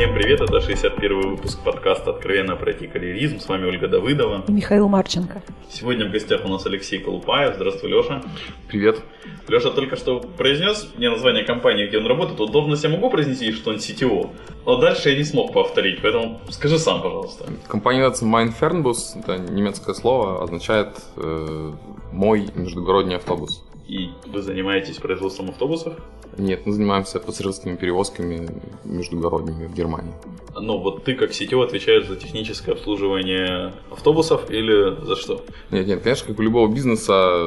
Всем 0.00 0.14
привет, 0.14 0.40
это 0.40 0.62
61 0.62 1.32
выпуск 1.32 1.62
подкаста 1.62 2.12
«Откровенно 2.12 2.56
про 2.56 2.72
IT-карьеризм». 2.72 3.38
С 3.38 3.46
вами 3.46 3.66
Ольга 3.66 3.86
Давыдова. 3.86 4.46
И 4.48 4.50
Михаил 4.50 4.88
Марченко. 4.88 5.42
Сегодня 5.70 6.08
в 6.08 6.10
гостях 6.10 6.42
у 6.46 6.48
нас 6.48 6.64
Алексей 6.64 7.00
Колупаев. 7.00 7.56
Здравствуй, 7.56 7.90
Леша. 7.90 8.22
Привет. 8.66 9.02
Леша 9.46 9.68
только 9.68 9.96
что 9.96 10.20
произнес 10.20 10.88
мне 10.96 11.10
название 11.10 11.44
компании, 11.44 11.86
где 11.86 11.98
он 11.98 12.06
работает. 12.06 12.38
Вот 12.38 12.50
должность 12.50 12.82
я 12.82 12.88
могу 12.88 13.10
произнести, 13.10 13.52
что 13.52 13.72
он 13.72 13.76
CTO. 13.76 14.30
Но 14.64 14.78
дальше 14.78 15.10
я 15.10 15.18
не 15.18 15.24
смог 15.24 15.52
повторить, 15.52 16.00
поэтому 16.00 16.40
скажи 16.48 16.78
сам, 16.78 17.02
пожалуйста. 17.02 17.44
Компания 17.68 18.00
называется 18.00 18.24
Mindfernbus. 18.24 19.20
Это 19.22 19.36
немецкое 19.36 19.94
слово, 19.94 20.42
означает 20.42 20.96
э, 21.18 21.72
«мой 22.10 22.48
междугородний 22.54 23.16
автобус». 23.16 23.62
И 23.86 24.08
вы 24.24 24.40
занимаетесь 24.40 24.96
производством 24.96 25.50
автобусов? 25.50 25.94
Нет, 26.38 26.66
мы 26.66 26.72
занимаемся 26.72 27.20
пассажирскими 27.20 27.76
перевозками 27.76 28.48
междугородними 28.84 29.66
в 29.66 29.74
Германии. 29.74 30.12
Ну, 30.58 30.78
вот 30.78 31.04
ты 31.04 31.14
как 31.14 31.30
CTO 31.30 31.62
отвечаешь 31.64 32.06
за 32.06 32.16
техническое 32.16 32.72
обслуживание 32.72 33.72
автобусов 33.90 34.50
или 34.50 35.04
за 35.04 35.16
что? 35.16 35.44
Нет, 35.70 35.86
нет, 35.86 36.02
конечно, 36.02 36.26
как 36.26 36.38
у 36.38 36.42
любого 36.42 36.72
бизнеса, 36.72 37.46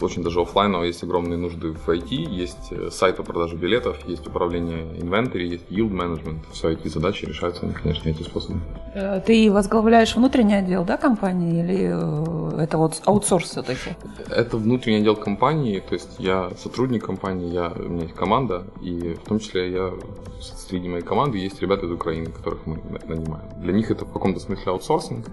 очень 0.00 0.22
даже 0.22 0.40
офлайнового, 0.40 0.84
есть 0.84 1.02
огромные 1.02 1.38
нужды 1.38 1.72
в 1.72 1.88
IT, 1.88 2.10
есть 2.10 2.68
э, 2.70 2.90
сайт 2.90 3.16
по 3.16 3.22
продаже 3.22 3.56
билетов, 3.56 3.96
есть 4.06 4.26
управление 4.26 4.84
инвентарь, 5.00 5.42
есть 5.42 5.64
yield 5.70 5.90
management. 5.90 6.40
Все 6.52 6.70
эти 6.70 6.88
задачи 6.88 7.24
решаются, 7.24 7.62
конечно, 7.82 8.08
эти 8.08 8.22
способы. 8.22 8.60
Э, 8.94 9.20
ты 9.24 9.50
возглавляешь 9.50 10.14
внутренний 10.14 10.54
отдел, 10.54 10.84
да, 10.84 10.96
компании, 10.96 11.62
или 11.62 12.58
э, 12.58 12.62
это 12.62 12.78
вот 12.78 13.00
аутсорс 13.04 13.50
все-таки? 13.50 13.96
Это 14.28 14.56
внутренний 14.56 14.98
отдел 14.98 15.16
компании, 15.16 15.80
то 15.80 15.94
есть 15.94 16.16
я 16.18 16.50
сотрудник 16.62 17.04
компании, 17.04 17.52
я, 17.52 17.72
у 17.74 17.88
меня 17.98 18.06
есть 18.06 18.16
команда, 18.16 18.66
и 18.80 19.14
в 19.14 19.28
том 19.28 19.38
числе 19.38 19.70
я 19.70 19.92
среди 20.40 20.88
моей 20.88 21.02
команды 21.02 21.38
есть 21.38 21.60
ребята 21.60 21.86
из 21.86 21.90
Украины, 21.92 22.30
которых 22.30 22.66
мы 22.66 22.80
нанимаем. 23.06 23.48
Для 23.60 23.72
них 23.72 23.90
это 23.90 24.04
в 24.04 24.12
каком-то 24.12 24.40
смысле 24.40 24.72
аутсорсинг, 24.72 25.26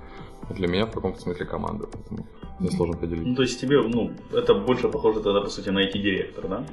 а 0.50 0.54
для 0.54 0.68
меня 0.68 0.86
в 0.86 0.92
каком-то 0.92 1.20
смысле 1.22 1.46
команда, 1.46 1.88
поэтому 1.92 2.28
мне 2.60 2.72
сложно 2.72 2.98
поделить. 2.98 3.26
Ну, 3.26 3.36
то 3.36 3.44
есть 3.44 3.62
тебе, 3.62 3.82
ну, 3.82 4.12
это 4.32 4.54
больше 4.54 4.90
похоже 4.90 5.20
тогда, 5.22 5.42
по 5.42 5.50
сути, 5.50 5.70
на 5.70 5.86
IT-директор, 5.86 6.48
да? 6.48 6.66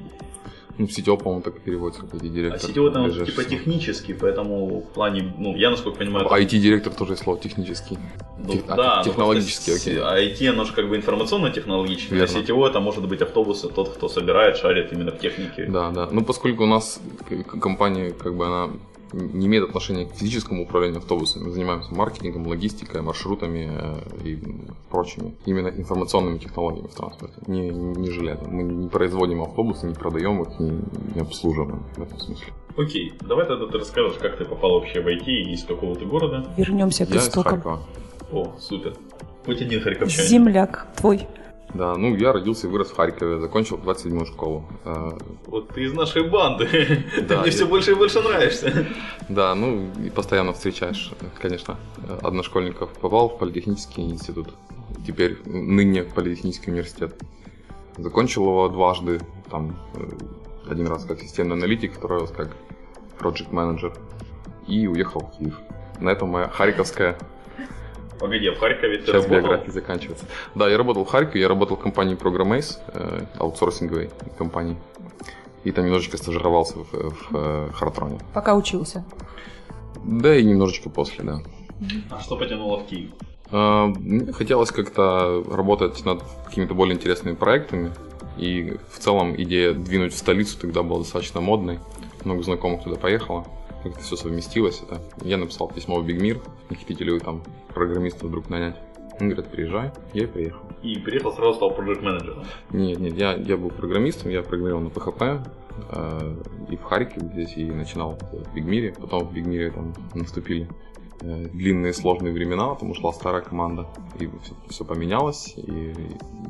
Ну, 0.78 0.86
CTO, 0.86 1.16
по-моему, 1.16 1.42
так 1.42 1.56
и 1.56 1.60
переводится, 1.60 2.02
как 2.02 2.14
IT-директор. 2.14 2.70
А 2.70 2.72
CTO 2.72 2.90
там 2.90 3.26
типа 3.26 3.44
технический, 3.44 4.14
поэтому 4.14 4.80
в 4.80 4.94
плане, 4.94 5.34
ну, 5.38 5.56
я 5.56 5.70
насколько 5.70 5.98
понимаю... 5.98 6.32
А 6.32 6.40
IT-директор 6.40 6.92
тоже 6.94 7.16
слово 7.16 7.38
технический. 7.38 7.98
Ну, 8.38 8.52
Тех, 8.52 8.66
да, 8.66 9.00
а, 9.00 9.04
технологический, 9.04 9.72
окей. 9.72 9.98
А 10.00 10.18
IT, 10.18 10.48
оно 10.48 10.64
же 10.64 10.72
как 10.72 10.88
бы 10.88 10.96
информационно-технологичный, 10.96 12.22
а 12.22 12.24
CTO 12.24 12.68
это 12.68 12.80
может 12.80 13.06
быть 13.06 13.20
автобусы, 13.20 13.68
тот, 13.68 13.90
кто 13.90 14.08
собирает, 14.08 14.56
шарит 14.56 14.92
именно 14.92 15.10
в 15.12 15.18
технике. 15.18 15.66
Да, 15.66 15.90
да. 15.90 16.08
Ну, 16.10 16.24
поскольку 16.24 16.64
у 16.64 16.66
нас 16.66 17.00
компания, 17.60 18.12
как 18.12 18.34
бы 18.34 18.46
она 18.46 18.70
не 19.12 19.46
имеет 19.46 19.64
отношения 19.64 20.06
к 20.06 20.14
физическому 20.14 20.64
управлению 20.64 20.98
автобусами. 20.98 21.44
Мы 21.44 21.50
занимаемся 21.50 21.94
маркетингом, 21.94 22.46
логистикой, 22.46 23.02
маршрутами 23.02 23.70
э, 23.72 24.28
и 24.28 24.38
прочими, 24.90 25.34
именно 25.44 25.68
информационными 25.68 26.38
технологиями 26.38 26.88
в 26.88 26.94
транспорте, 26.94 27.34
не, 27.46 27.68
не 27.70 28.10
железом. 28.10 28.54
Мы 28.54 28.62
не 28.62 28.88
производим 28.88 29.42
автобусы, 29.42 29.86
не 29.86 29.94
продаем 29.94 30.42
их, 30.42 30.58
не, 30.60 30.70
не 31.14 31.20
обслуживаем 31.20 31.82
в 31.96 32.02
этом 32.02 32.18
смысле. 32.18 32.52
Окей, 32.76 33.12
давай 33.20 33.46
тогда 33.46 33.66
ты 33.66 33.78
расскажешь, 33.78 34.18
как 34.18 34.38
ты 34.38 34.44
попал 34.44 34.72
вообще 34.72 35.00
в 35.02 35.06
IT 35.06 35.26
и 35.26 35.52
из 35.52 35.64
какого 35.64 35.94
ты 35.94 36.06
города? 36.06 36.46
Вернемся 36.56 37.04
к 37.06 37.10
Я 37.10 37.18
истокам. 37.18 37.80
О, 38.32 38.54
супер. 38.58 38.94
Хоть 39.44 39.60
один 39.60 39.80
харьковчанин. 39.80 40.28
Земляк 40.28 40.86
твой. 40.96 41.26
Да, 41.74 41.96
ну 41.96 42.14
я 42.16 42.32
родился 42.32 42.66
и 42.66 42.70
вырос 42.70 42.90
в 42.90 42.96
Харькове, 42.96 43.40
закончил 43.40 43.78
27-ю 43.78 44.26
школу. 44.26 44.64
Э, 44.84 45.12
Вот 45.46 45.68
ты 45.68 45.84
из 45.84 45.94
нашей 45.94 46.28
банды. 46.28 46.66
Ты 46.66 47.22
Да, 47.28 47.36
мне 47.38 47.46
я- 47.46 47.50
все 47.50 47.66
больше 47.66 47.92
и 47.92 47.94
больше 47.94 48.20
нравишься. 48.20 48.86
Да, 49.28 49.54
ну 49.54 49.88
и 50.04 50.10
постоянно 50.10 50.52
встречаешь, 50.52 51.12
конечно, 51.40 51.78
одношкольников. 52.22 52.90
Попал 53.00 53.30
в 53.30 53.38
политехнический 53.38 54.04
институт, 54.04 54.48
теперь 55.06 55.38
ныне 55.46 56.02
политехнический 56.02 56.72
университет. 56.72 57.14
Закончил 57.96 58.42
его 58.42 58.68
дважды, 58.68 59.20
там 59.50 59.76
э, 59.94 60.70
один 60.70 60.88
раз 60.88 61.04
как 61.04 61.20
системный 61.20 61.56
аналитик, 61.56 61.94
второй 61.94 62.20
раз 62.20 62.30
как 62.30 62.50
project 63.18 63.52
менеджер 63.52 63.94
и 64.66 64.86
уехал 64.86 65.20
в 65.20 65.38
Киев. 65.38 65.58
На 66.00 66.10
этом 66.10 66.28
моя 66.28 66.48
харьковская 66.48 67.16
Погоди, 68.22 68.50
в 68.50 68.58
Харькове 68.60 68.98
ты 68.98 69.06
часть 69.06 69.28
работал? 69.28 69.50
биографии 69.50 69.70
заканчивается. 69.72 70.26
Да, 70.54 70.68
я 70.68 70.78
работал 70.78 71.04
в 71.04 71.08
Харькове, 71.08 71.40
я 71.40 71.48
работал 71.48 71.76
в 71.76 71.80
компании 71.80 72.16
Programace, 72.16 72.78
э, 72.94 73.24
аутсорсинговой 73.36 74.10
компании. 74.38 74.76
И 75.64 75.72
там 75.72 75.86
немножечко 75.86 76.18
стажировался 76.18 76.78
в, 76.78 76.92
в 76.92 77.16
э, 77.32 77.70
Хартроне. 77.74 78.20
Пока 78.32 78.54
учился. 78.54 79.04
Да 80.04 80.36
и 80.36 80.44
немножечко 80.44 80.88
после, 80.88 81.24
да. 81.24 81.40
А 82.10 82.20
что 82.20 82.36
потянуло 82.36 82.78
в 82.78 82.86
Киев? 82.86 83.10
А, 83.50 83.86
Мне 83.86 84.32
хотелось 84.32 84.70
как-то 84.70 85.42
работать 85.50 86.04
над 86.04 86.22
какими-то 86.46 86.74
более 86.74 86.94
интересными 86.94 87.34
проектами. 87.34 87.90
И 88.36 88.76
в 88.88 89.00
целом 89.00 89.34
идея 89.34 89.72
двинуть 89.72 90.14
в 90.14 90.16
столицу 90.16 90.60
тогда 90.60 90.84
была 90.84 91.00
достаточно 91.00 91.40
модной. 91.40 91.80
Много 92.22 92.44
знакомых 92.44 92.84
туда 92.84 92.94
поехало. 92.94 93.48
Как-то 93.82 94.00
все 94.00 94.16
совместилось. 94.16 94.82
Это. 94.82 95.00
Я 95.22 95.36
написал 95.36 95.68
письмо 95.68 96.00
в 96.00 96.06
Big 96.06 96.18
Mir. 96.18 96.40
Не 96.70 96.76
хотите 96.76 97.04
ли 97.04 97.12
вы 97.12 97.20
там 97.20 97.42
программиста 97.74 98.26
вдруг 98.26 98.48
нанять? 98.48 98.76
Он 99.20 99.28
говорит, 99.28 99.50
приезжай. 99.50 99.92
Я 100.14 100.24
и 100.24 100.26
приехал. 100.26 100.60
И 100.82 100.98
приехал 100.98 101.32
сразу 101.32 101.54
стал 101.54 101.74
проект 101.74 102.02
менеджером. 102.02 102.44
Нет, 102.70 102.98
нет, 102.98 103.14
я, 103.14 103.34
я 103.34 103.56
был 103.56 103.70
программистом, 103.70 104.30
я 104.30 104.42
программировал 104.42 104.82
на 104.82 104.88
PHP. 104.88 105.46
э, 105.90 106.34
и 106.70 106.76
в 106.76 106.82
Харькове 106.82 107.28
здесь, 107.28 107.56
и 107.56 107.64
начинал 107.64 108.18
в 108.32 108.56
Mir. 108.56 109.00
Потом 109.00 109.28
в 109.28 109.32
Mir 109.34 109.70
там 109.70 109.92
наступили 110.14 110.68
э, 111.20 111.46
длинные 111.52 111.92
сложные 111.92 112.32
времена, 112.32 112.74
потому 112.74 112.94
что 112.94 113.02
шла 113.02 113.12
старая 113.12 113.42
команда, 113.42 113.86
и 114.18 114.28
все, 114.68 114.84
поменялось, 114.84 115.54
и, 115.56 115.92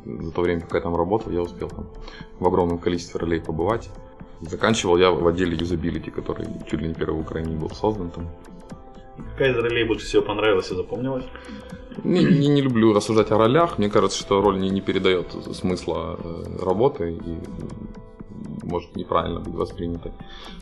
и 0.06 0.22
за 0.22 0.32
то 0.32 0.41
время, 0.41 0.62
пока 0.62 0.78
я 0.78 0.82
там 0.82 0.97
работал, 0.97 1.32
я 1.32 1.43
успел 1.43 1.69
там 1.69 1.88
в 2.38 2.47
огромном 2.47 2.78
количестве 2.78 3.20
ролей 3.20 3.41
побывать. 3.41 3.91
Заканчивал 4.43 4.99
я 4.99 5.11
в 5.11 5.27
отделе 5.27 5.57
юзабилити, 5.57 6.11
который 6.11 6.47
чуть 6.71 6.81
ли 6.81 6.89
не 6.89 6.95
первый 6.95 7.17
в 7.17 7.21
Украине 7.21 7.57
был 7.57 7.71
создан 7.71 8.11
там. 8.11 8.29
Какая 9.33 9.53
из 9.53 9.57
ролей 9.57 9.85
больше 9.85 10.07
всего 10.07 10.23
понравилась 10.23 10.71
и 10.71 10.75
запомнилась? 10.75 11.25
Не, 12.05 12.25
не, 12.25 12.49
не 12.49 12.63
люблю 12.63 12.93
рассуждать 12.93 13.31
о 13.31 13.39
ролях. 13.39 13.79
Мне 13.79 13.89
кажется, 13.89 14.19
что 14.19 14.41
роль 14.41 14.59
не, 14.59 14.71
не 14.71 14.81
передает 14.81 15.33
смысла 15.53 16.19
э, 16.19 16.65
работы 16.65 17.13
и 17.13 17.39
может 18.65 18.97
неправильно 18.97 19.41
быть 19.41 19.55
воспринятой. 19.55 20.13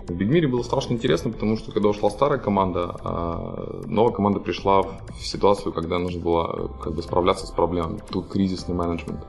В 0.07 0.15
Бигмире 0.15 0.49
было 0.49 0.63
страшно 0.63 0.95
интересно, 0.95 1.31
потому 1.31 1.57
что 1.57 1.73
когда 1.73 1.89
ушла 1.89 2.11
старая 2.11 2.39
команда, 2.39 2.97
а 3.05 3.83
новая 3.87 4.13
команда 4.13 4.41
пришла 4.41 4.83
в 4.83 5.21
ситуацию, 5.21 5.73
когда 5.73 5.99
нужно 5.99 6.21
было 6.21 6.53
э, 6.53 6.83
как 6.83 6.95
бы 6.95 7.03
справляться 7.03 7.47
с 7.47 7.51
проблемами. 7.51 8.01
Тут 8.11 8.29
кризисный 8.29 8.75
менеджмент. 8.75 9.25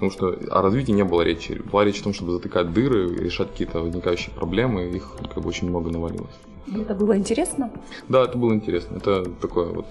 Потому 0.00 0.12
что 0.12 0.34
о 0.50 0.62
развитии 0.62 0.92
не 0.92 1.04
было 1.04 1.20
речи. 1.20 1.60
Была 1.70 1.84
речь 1.84 2.00
о 2.00 2.04
том, 2.04 2.14
чтобы 2.14 2.32
затыкать 2.32 2.72
дыры, 2.72 3.14
решать 3.16 3.50
какие-то 3.50 3.80
возникающие 3.80 4.34
проблемы. 4.34 4.84
Их 4.84 5.14
как 5.34 5.42
бы 5.42 5.48
очень 5.50 5.68
много 5.68 5.90
навалилось. 5.90 6.34
И 6.66 6.80
Это 6.80 6.94
было 6.94 7.18
интересно? 7.18 7.70
Да, 8.08 8.24
это 8.24 8.38
было 8.38 8.54
интересно. 8.54 8.96
Это 8.96 9.26
такое 9.26 9.66
вот 9.66 9.86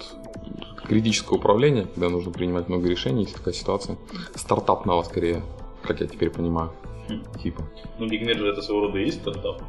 критическое 0.87 1.35
управление, 1.35 1.85
когда 1.93 2.09
нужно 2.09 2.31
принимать 2.31 2.69
много 2.69 2.89
решений, 2.89 3.21
есть 3.21 3.35
такая 3.35 3.53
ситуация. 3.53 3.97
Стартапного 4.33 5.03
скорее, 5.03 5.43
как 5.83 6.01
я 6.01 6.07
теперь 6.07 6.31
понимаю. 6.31 6.71
Типа. 7.43 7.61
Ну, 7.99 8.07
Mir 8.07 8.35
же 8.35 8.47
это 8.47 8.63
своего 8.63 8.87
рода 8.87 8.97
и 8.97 9.05
есть 9.05 9.21
стартап. 9.21 9.61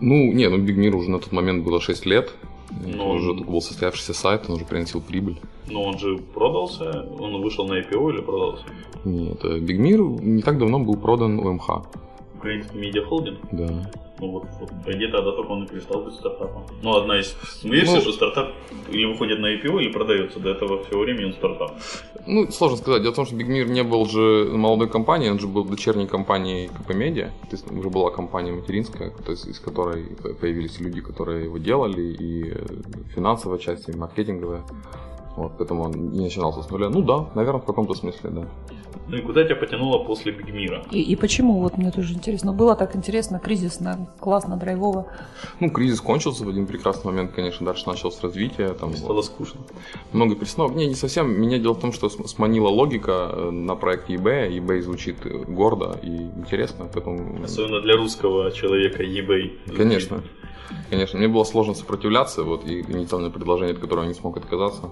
Ну, 0.00 0.32
не, 0.32 0.48
ну 0.48 0.56
Mir 0.56 0.96
уже 0.96 1.10
на 1.10 1.18
тот 1.18 1.32
момент 1.32 1.62
было 1.62 1.78
6 1.78 2.06
лет. 2.06 2.32
Это 2.70 3.02
уже 3.02 3.34
только 3.34 3.50
был 3.50 3.62
состоявшийся 3.62 4.14
сайт, 4.14 4.48
он 4.48 4.56
уже 4.56 4.64
приносил 4.64 5.00
прибыль. 5.00 5.40
Но 5.70 5.82
он 5.84 5.98
же 5.98 6.18
продался, 6.18 7.06
он 7.18 7.40
вышел 7.42 7.66
на 7.66 7.74
IPO 7.80 8.10
или 8.10 8.20
продался? 8.20 8.64
Нет, 9.04 9.44
э, 9.44 9.58
Mir 9.58 10.20
не 10.20 10.42
так 10.42 10.58
давно 10.58 10.78
был 10.78 10.96
продан 10.96 11.38
УМХ. 11.38 11.82
Украинский 12.38 12.78
медиахолдинг? 12.78 13.38
Да. 13.52 13.66
Ну 14.20 14.30
вот, 14.30 14.44
вот 14.60 14.70
по 14.84 14.90
идее 14.92 15.10
тогда 15.12 15.32
только 15.32 15.50
он 15.50 15.64
и 15.64 15.68
перестал 15.68 16.02
быть 16.02 16.14
стартапом. 16.14 16.64
Ну, 16.82 16.96
одна 16.96 17.20
из 17.20 17.36
версий, 17.62 17.94
Ну- 17.94 18.00
что 18.00 18.12
стартап 18.12 18.48
или 18.90 19.04
выходит 19.04 19.38
на 19.38 19.46
IPO, 19.46 19.80
или 19.80 19.92
продается. 19.92 20.40
До 20.40 20.50
этого 20.50 20.82
всего 20.84 21.02
времени 21.02 21.26
он 21.26 21.32
стартап. 21.34 21.72
Ну, 22.26 22.50
сложно 22.50 22.76
сказать. 22.78 23.02
Дело 23.02 23.12
в 23.12 23.16
том, 23.16 23.26
что 23.26 23.36
Mir 23.36 23.68
не 23.68 23.82
был 23.82 24.06
же 24.06 24.50
молодой 24.52 24.88
компанией, 24.88 25.30
он 25.30 25.38
же 25.38 25.46
был 25.46 25.64
дочерней 25.64 26.06
компанией 26.06 26.68
КП 26.68 26.94
Медиа. 26.94 27.26
То 27.50 27.52
есть 27.52 27.70
уже 27.70 27.90
была 27.90 28.10
компания 28.10 28.52
материнская, 28.52 29.10
то 29.10 29.30
есть 29.32 29.46
из 29.46 29.60
которой 29.60 30.04
появились 30.40 30.80
люди, 30.80 31.00
которые 31.00 31.44
его 31.44 31.58
делали, 31.58 32.02
и 32.02 32.54
финансовая 33.14 33.58
часть, 33.58 33.88
и 33.88 33.92
маркетинговая. 33.96 34.62
Вот, 35.36 35.52
поэтому 35.56 35.84
он 35.84 35.92
не 36.10 36.20
начинался 36.22 36.62
с 36.62 36.70
нуля. 36.70 36.88
Ну 36.88 37.02
да, 37.02 37.28
наверное, 37.36 37.60
в 37.60 37.64
каком-то 37.64 37.94
смысле, 37.94 38.30
да. 38.30 38.48
Ну 39.06 39.16
и 39.16 39.20
куда 39.22 39.44
тебя 39.44 39.56
потянуло 39.56 40.04
после 40.04 40.32
Бигмира? 40.32 40.82
И, 40.90 41.00
и 41.00 41.16
почему? 41.16 41.60
Вот 41.60 41.78
мне 41.78 41.90
тоже 41.90 42.14
интересно. 42.14 42.52
Было 42.52 42.74
так 42.74 42.96
интересно, 42.96 43.38
кризисно, 43.38 44.08
классно, 44.20 44.56
драйвово. 44.56 45.06
Ну, 45.60 45.70
кризис 45.70 46.00
кончился 46.00 46.44
в 46.44 46.48
один 46.48 46.66
прекрасный 46.66 47.06
момент, 47.12 47.32
конечно, 47.32 47.64
дальше 47.64 47.84
началось 47.86 48.20
развитие. 48.20 48.68
Там, 48.74 48.94
Стало 48.96 49.14
вот, 49.14 49.24
скучно. 49.24 49.60
много 50.12 50.34
перестановок. 50.34 50.76
Не, 50.76 50.86
не 50.86 50.94
совсем. 50.94 51.40
Меня 51.40 51.58
дело 51.58 51.74
в 51.74 51.80
том, 51.80 51.92
что 51.92 52.08
см- 52.08 52.28
сманила 52.28 52.68
логика 52.68 53.30
э, 53.32 53.50
на 53.50 53.76
проекте 53.76 54.14
eBay. 54.14 54.58
eBay 54.58 54.82
звучит 54.82 55.24
э, 55.24 55.44
гордо 55.46 55.98
и 56.02 56.08
интересно, 56.08 56.86
поэтому... 56.92 57.44
Особенно 57.44 57.80
для 57.80 57.96
русского 57.96 58.50
человека 58.52 59.02
eBay. 59.02 59.76
Конечно. 59.76 60.22
Конечно, 60.90 61.18
мне 61.18 61.28
было 61.28 61.44
сложно 61.44 61.72
сопротивляться, 61.74 62.42
вот, 62.42 62.66
и 62.66 62.80
инициальное 62.80 63.30
предложение, 63.30 63.74
от 63.74 63.80
которого 63.80 64.02
я 64.04 64.08
не 64.08 64.14
смог 64.14 64.36
отказаться, 64.36 64.90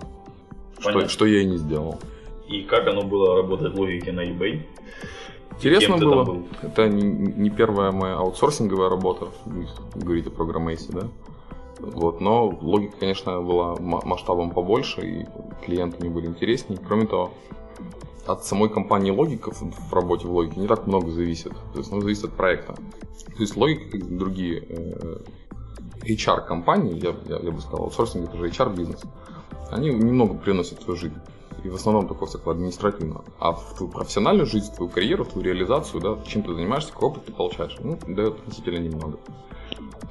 что, 0.79 1.09
что 1.09 1.27
я 1.27 1.43
и 1.43 1.45
не 1.45 1.59
сделал. 1.59 1.99
И 2.49 2.63
как 2.63 2.87
оно 2.87 3.03
было 3.03 3.37
работать 3.37 3.75
в 3.75 3.79
логике 3.79 4.13
на 4.13 4.21
eBay? 4.21 4.63
Интересно 5.57 5.97
было. 5.97 6.25
был? 6.25 6.45
Это 6.63 6.89
не, 6.89 7.03
не 7.03 7.51
первая 7.51 7.91
моя 7.91 8.17
аутсорсинговая 8.17 8.89
работа, 8.89 9.29
вы 9.45 9.67
говорите 9.95 10.31
про 10.31 10.45
Громейси, 10.45 10.93
да? 10.93 11.09
Вот, 11.79 12.21
но 12.21 12.57
логика, 12.61 12.97
конечно, 12.99 13.41
была 13.41 13.77
ма- 13.77 14.03
масштабом 14.05 14.51
побольше, 14.51 15.01
и 15.03 15.27
клиенты 15.65 15.99
мне 16.01 16.11
были 16.11 16.27
интереснее. 16.27 16.79
Кроме 16.87 17.07
того, 17.07 17.33
от 18.27 18.45
самой 18.45 18.69
компании 18.71 19.11
логика 19.11 19.51
в, 19.53 19.93
работе 19.93 20.27
в 20.27 20.33
логике 20.33 20.61
не 20.61 20.67
так 20.67 20.87
много 20.87 21.11
зависит. 21.11 21.53
То 21.73 21.79
есть, 21.79 21.91
ну, 21.93 22.01
зависит 22.01 22.25
от 22.25 22.33
проекта. 22.33 22.75
То 22.75 23.41
есть 23.43 23.57
логика, 23.57 23.99
как 23.99 24.17
другие 24.17 24.65
э, 24.69 25.19
HR-компании, 26.03 26.99
я, 26.99 27.15
я, 27.27 27.43
я 27.43 27.51
бы 27.51 27.61
сказал, 27.61 27.85
аутсорсинг 27.85 28.29
это 28.29 28.39
же 28.39 28.49
HR-бизнес, 28.49 29.03
они 29.71 29.91
немного 29.91 30.35
приносят 30.35 30.81
в 30.81 30.85
твою 30.85 30.99
жизнь. 30.99 31.17
И 31.67 31.69
в 31.69 31.75
основном 31.75 32.07
только 32.07 32.27
всякого 32.27 32.53
административного. 32.53 33.25
А 33.41 33.51
в 33.53 33.75
твою 33.77 33.91
профессиональную 33.93 34.47
жизнь, 34.47 34.71
в 34.73 34.77
твою 34.77 34.91
карьеру, 34.91 35.25
в 35.25 35.29
твою 35.29 35.47
реализацию, 35.47 36.01
да, 36.01 36.17
чем 36.25 36.43
ты 36.43 36.55
занимаешься, 36.55 36.93
какой 36.93 37.09
опыт 37.09 37.25
ты 37.27 37.33
получаешь, 37.33 37.77
ну, 37.83 37.99
дает 38.07 38.35
относительно 38.35 38.79
немного. 38.79 39.19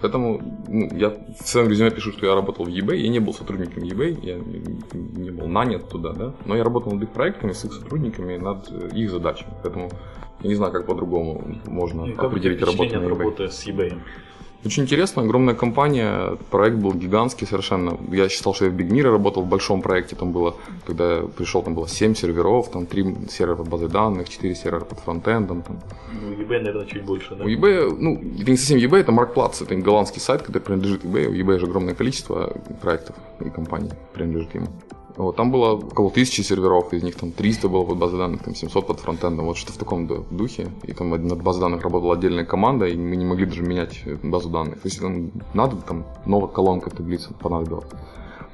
Поэтому 0.01 0.41
ну, 0.67 0.89
я 0.97 1.09
в 1.39 1.47
своем 1.47 1.69
резюме 1.69 1.91
пишу, 1.91 2.11
что 2.11 2.25
я 2.25 2.35
работал 2.35 2.65
в 2.65 2.67
eBay, 2.67 2.97
я 2.97 3.09
не 3.09 3.19
был 3.19 3.33
сотрудником 3.33 3.83
eBay, 3.83 4.19
я 4.21 4.35
не- 4.35 5.31
был 5.31 5.47
нанят 5.47 5.87
туда, 5.87 6.11
да, 6.11 6.33
но 6.45 6.57
я 6.57 6.63
работал 6.65 6.91
над 6.91 7.03
их 7.03 7.09
проектами 7.11 7.53
с 7.53 7.63
их 7.63 7.71
сотрудниками, 7.73 8.35
над 8.37 8.69
их 8.93 9.09
задачами. 9.09 9.53
Поэтому 9.63 9.89
я 10.41 10.49
не 10.49 10.55
знаю, 10.55 10.73
как 10.73 10.85
по-другому 10.85 11.55
можно 11.67 12.05
И 12.05 12.13
определить 12.15 12.61
работу 12.61 12.95
на 12.95 13.03
eBay. 13.05 13.07
работы 13.07 13.49
с 13.49 13.65
eBay? 13.65 13.97
Очень 14.65 14.83
интересно, 14.83 15.21
огромная 15.21 15.53
компания, 15.53 16.37
проект 16.49 16.77
был 16.77 16.93
гигантский 16.93 17.45
совершенно. 17.45 17.99
Я 18.11 18.29
считал, 18.29 18.55
что 18.55 18.65
я 18.65 18.71
в 18.71 18.73
Big 18.73 18.89
Mira 18.89 19.11
работал 19.11 19.43
в 19.43 19.47
большом 19.47 19.83
проекте, 19.83 20.15
там 20.15 20.31
было, 20.31 20.55
когда 20.87 21.17
я 21.17 21.21
пришел, 21.21 21.61
там 21.61 21.75
было 21.75 21.87
7 21.87 22.15
серверов, 22.15 22.71
там 22.71 22.87
3 22.87 23.27
сервера 23.29 23.57
под 23.57 23.67
базой 23.67 23.89
данных, 23.89 24.27
4 24.27 24.55
сервера 24.55 24.83
под 24.83 24.99
фронтендом. 24.99 25.61
Там. 25.61 25.79
Ну, 26.19 26.31
eBay, 26.31 26.57
наверное, 26.61 26.85
чуть 26.87 27.05
больше, 27.05 27.35
да? 27.35 27.43
У 27.43 27.47
eBay, 27.47 27.95
ну, 27.95 28.15
это 28.41 28.51
не 28.51 28.57
совсем 28.57 28.79
eBay, 28.79 29.01
это 29.01 29.11
Marketplace, 29.11 29.63
это 29.63 29.75
голландский 29.75 30.19
сайт, 30.19 30.41
который 30.41 30.63
принадлежит 30.63 31.05
eBay. 31.05 31.27
У 31.27 31.33
eBay 31.33 31.59
же 31.59 31.67
огромное 31.67 31.93
количество 31.93 32.57
проектов 32.81 33.15
и 33.41 33.49
компаний 33.51 33.91
принадлежит 34.13 34.55
ему. 34.55 34.67
Вот, 35.17 35.35
там 35.37 35.51
было 35.51 35.75
около 35.75 36.11
тысячи 36.11 36.41
серверов, 36.41 36.93
из 36.93 37.01
них 37.03 37.15
там 37.15 37.31
300 37.31 37.69
было 37.69 37.85
под 37.85 37.97
базой 37.97 38.19
данных, 38.19 38.43
там 38.43 38.53
700 38.53 38.87
под 38.87 38.99
фронтендом, 38.99 39.45
вот 39.45 39.55
что 39.57 39.71
в 39.71 39.77
таком 39.77 40.07
ду- 40.07 40.25
духе. 40.29 40.67
И 40.83 40.93
там 40.93 41.09
над 41.09 41.41
базой 41.41 41.61
данных 41.61 41.83
работала 41.83 42.15
отдельная 42.15 42.43
команда, 42.45 42.85
и 42.85 42.97
мы 42.97 43.15
не 43.15 43.25
могли 43.25 43.45
даже 43.45 43.61
менять 43.61 44.01
э, 44.05 44.17
базу 44.23 44.49
данных. 44.49 44.79
Если 44.83 44.99
там 45.01 45.31
надо, 45.53 45.77
там 45.77 46.03
новая 46.25 46.49
колонка 46.49 46.89
таблицы 46.89 47.33
понадобилась. 47.39 47.85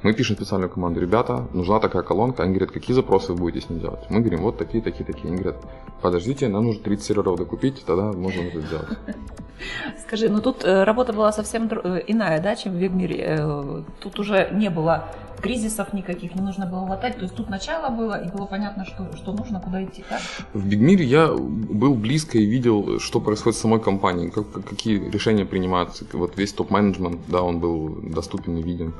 Мы 0.02 0.12
пишем 0.14 0.36
специальную 0.36 0.68
команду, 0.68 1.00
ребята, 1.00 1.46
нужна 1.52 1.78
такая 1.78 2.02
колонка. 2.02 2.42
Они 2.42 2.52
говорят, 2.54 2.72
какие 2.72 2.94
запросы 2.94 3.32
вы 3.32 3.38
будете 3.38 3.66
с 3.66 3.70
ней 3.70 3.78
делать? 3.78 4.00
Мы 4.10 4.18
говорим, 4.20 4.42
вот 4.42 4.58
такие, 4.58 4.82
такие, 4.82 5.04
такие. 5.04 5.28
Они 5.28 5.36
говорят, 5.40 5.62
подождите, 6.00 6.48
нам 6.48 6.64
нужно 6.64 6.82
30 6.82 7.04
серверов 7.04 7.38
докупить, 7.38 7.84
тогда 7.86 8.12
можем 8.12 8.46
это 8.46 8.60
сделать. 8.60 8.88
Скажи, 10.06 10.28
ну 10.28 10.40
тут 10.40 10.64
э, 10.64 10.82
работа 10.82 11.12
была 11.12 11.30
совсем 11.30 11.68
э, 11.70 12.02
иная, 12.08 12.40
да, 12.42 12.56
чем 12.56 12.72
в 12.72 12.76
Вегмире. 12.76 13.24
Э, 13.38 13.82
Тут 14.00 14.18
уже 14.18 14.48
не 14.52 14.70
было 14.70 15.04
кризисов 15.40 15.92
никаких, 15.92 16.34
не 16.34 16.42
нужно 16.42 16.66
было 16.66 16.80
латать. 16.80 17.16
То 17.16 17.22
есть 17.22 17.36
тут 17.36 17.48
начало 17.48 17.88
было, 17.90 18.20
и 18.20 18.28
было 18.36 18.46
понятно, 18.46 18.84
что, 18.84 19.16
что 19.16 19.32
нужно, 19.32 19.60
куда 19.60 19.84
идти, 19.84 20.04
так? 20.08 20.20
В 20.52 20.66
Бигмире 20.68 21.04
я 21.04 21.28
был 21.32 21.94
близко 21.94 22.38
и 22.38 22.44
видел, 22.44 22.98
что 22.98 23.20
происходит 23.20 23.56
с 23.56 23.62
самой 23.62 23.80
компанией, 23.80 24.30
как, 24.30 24.50
как- 24.50 24.64
какие 24.64 24.98
решения 25.10 25.44
принимаются. 25.44 26.04
Вот 26.12 26.36
весь 26.36 26.52
топ-менеджмент, 26.52 27.20
да, 27.28 27.42
он 27.42 27.60
был 27.60 27.88
доступен 28.02 28.56
и 28.56 28.62
виден. 28.62 28.94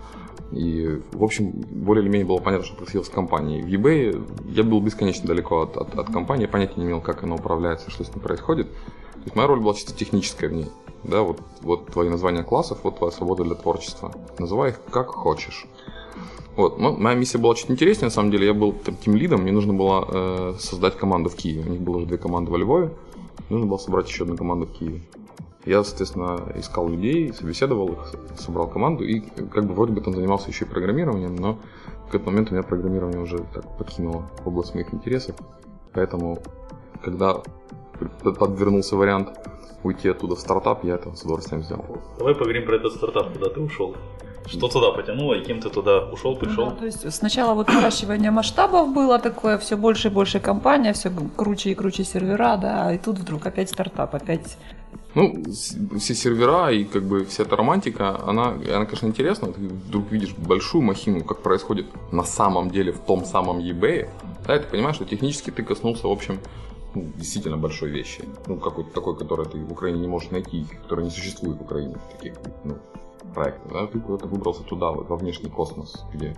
И, 0.52 1.00
в 1.12 1.24
общем, 1.24 1.50
более 1.50 2.02
или 2.02 2.10
менее 2.10 2.26
было 2.26 2.38
понятно, 2.38 2.66
что 2.66 2.76
происходило 2.76 3.04
с 3.04 3.08
компанией. 3.08 3.62
В 3.62 3.66
eBay 3.66 4.50
я 4.50 4.62
был 4.62 4.80
бесконечно 4.80 5.26
далеко 5.26 5.62
от, 5.62 5.76
от, 5.76 5.98
от 5.98 6.12
компании, 6.12 6.46
понятия 6.46 6.74
не 6.76 6.84
имел, 6.84 7.00
как 7.00 7.24
оно 7.24 7.36
управляется, 7.36 7.90
что 7.90 8.04
с 8.04 8.08
ним 8.08 8.20
происходит. 8.20 8.70
То 8.70 9.24
есть 9.24 9.36
моя 9.36 9.48
роль 9.48 9.60
была 9.60 9.74
чисто 9.74 9.94
техническая 9.94 10.50
в 10.50 10.52
ней. 10.52 10.68
Да, 11.04 11.22
вот, 11.22 11.40
вот 11.62 11.86
твои 11.86 12.08
названия 12.08 12.42
классов, 12.42 12.80
вот 12.82 12.98
твоя 12.98 13.12
свобода 13.12 13.44
для 13.44 13.54
творчества. 13.54 14.12
Называй 14.38 14.70
их 14.70 14.80
как 14.90 15.08
хочешь. 15.08 15.66
Вот, 16.54 16.78
но 16.78 16.92
моя 16.92 17.16
миссия 17.16 17.38
была 17.38 17.54
чуть 17.54 17.70
интереснее, 17.70 18.06
на 18.06 18.10
самом 18.10 18.30
деле. 18.30 18.46
Я 18.46 18.54
был 18.54 18.72
там 18.72 18.96
тим 18.96 19.16
лидом, 19.16 19.42
мне 19.42 19.52
нужно 19.52 19.72
было 19.72 20.06
э, 20.08 20.54
создать 20.58 20.96
команду 20.96 21.30
в 21.30 21.34
Киеве. 21.34 21.62
У 21.62 21.72
них 21.72 21.80
было 21.80 21.96
уже 21.96 22.06
две 22.06 22.18
команды 22.18 22.50
во 22.50 22.58
Львове. 22.58 22.90
Нужно 23.48 23.66
было 23.66 23.78
собрать 23.78 24.08
еще 24.08 24.24
одну 24.24 24.36
команду 24.36 24.66
в 24.66 24.72
Киеве. 24.72 25.00
Я, 25.64 25.84
соответственно, 25.84 26.40
искал 26.56 26.88
людей, 26.88 27.32
собеседовал 27.32 27.92
их, 27.92 28.14
собрал 28.36 28.68
команду 28.68 29.04
и 29.04 29.20
как 29.20 29.64
бы 29.66 29.74
вроде 29.74 29.92
бы 29.92 30.00
там 30.00 30.14
занимался 30.14 30.48
еще 30.48 30.64
и 30.64 30.68
программированием, 30.68 31.36
но 31.36 31.58
в 32.02 32.06
какой-то 32.06 32.26
момент 32.26 32.50
у 32.50 32.54
меня 32.54 32.64
программирование 32.64 33.20
уже 33.20 33.38
так 33.54 33.64
покинуло 33.78 34.28
область 34.44 34.74
моих 34.74 34.92
интересов. 34.92 35.36
Поэтому, 35.92 36.38
когда 37.04 37.42
подвернулся 38.22 38.96
вариант 38.96 39.28
уйти 39.84 40.08
оттуда 40.08 40.34
в 40.34 40.40
стартап, 40.40 40.84
я 40.84 40.94
это 40.94 41.14
с 41.14 41.22
удовольствием 41.22 41.62
сделал. 41.62 41.84
Давай 42.18 42.34
поговорим 42.34 42.66
про 42.66 42.76
этот 42.76 42.94
стартап, 42.94 43.32
куда 43.32 43.48
ты 43.48 43.60
ушел. 43.60 43.94
Что 44.46 44.66
туда 44.66 44.90
потянуло, 44.90 45.34
и 45.34 45.44
кем 45.44 45.60
ты 45.60 45.70
туда 45.70 46.08
ушел, 46.10 46.36
пришел? 46.36 46.64
Ну 46.64 46.70
да, 46.72 46.76
то 46.78 46.86
есть 46.86 47.12
сначала 47.12 47.54
вот 47.54 47.68
наращивание 47.68 48.32
масштабов 48.32 48.92
было 48.92 49.20
такое, 49.20 49.56
все 49.58 49.76
больше 49.76 50.08
и 50.08 50.10
больше 50.10 50.40
компания, 50.40 50.92
все 50.92 51.12
круче 51.36 51.70
и 51.70 51.74
круче 51.76 52.02
сервера, 52.02 52.56
да, 52.56 52.92
и 52.92 52.98
тут 52.98 53.18
вдруг 53.18 53.46
опять 53.46 53.70
стартап, 53.70 54.16
опять 54.16 54.58
Ну, 55.14 55.44
все 55.98 56.14
сервера 56.14 56.70
и 56.70 56.84
как 56.84 57.02
бы 57.02 57.24
вся 57.24 57.42
эта 57.42 57.56
романтика, 57.56 58.18
она, 58.26 58.52
она 58.52 58.84
конечно, 58.86 59.06
интересна. 59.06 59.52
Ты 59.52 59.60
вдруг 59.60 60.10
видишь 60.10 60.34
большую 60.36 60.82
махину, 60.82 61.22
как 61.22 61.42
происходит 61.42 61.86
на 62.12 62.24
самом 62.24 62.70
деле 62.70 62.92
в 62.92 62.98
том 63.00 63.24
самом 63.24 63.58
eBay. 63.58 64.08
Да, 64.46 64.56
и 64.56 64.60
ты 64.60 64.66
понимаешь, 64.66 64.96
что 64.96 65.04
технически 65.04 65.50
ты 65.50 65.62
коснулся, 65.62 66.08
в 66.08 66.10
общем, 66.10 66.38
ну, 66.94 67.10
действительно 67.16 67.56
большой 67.58 67.90
вещи. 67.90 68.24
Ну, 68.46 68.56
какой-то 68.56 68.90
такой, 68.90 69.16
который 69.16 69.46
ты 69.46 69.58
в 69.58 69.72
Украине 69.72 70.00
не 70.00 70.08
можешь 70.08 70.30
найти, 70.30 70.66
который 70.82 71.04
не 71.04 71.10
существует 71.10 71.58
в 71.58 71.62
Украине, 71.62 71.96
таких 72.16 72.34
ну, 72.64 72.78
проектов. 73.34 73.72
Да? 73.72 73.86
Ты 73.86 74.00
куда-то 74.00 74.26
выбрался 74.26 74.62
туда, 74.62 74.90
вот, 74.90 75.08
во 75.08 75.16
внешний 75.16 75.50
космос, 75.50 76.04
где 76.12 76.36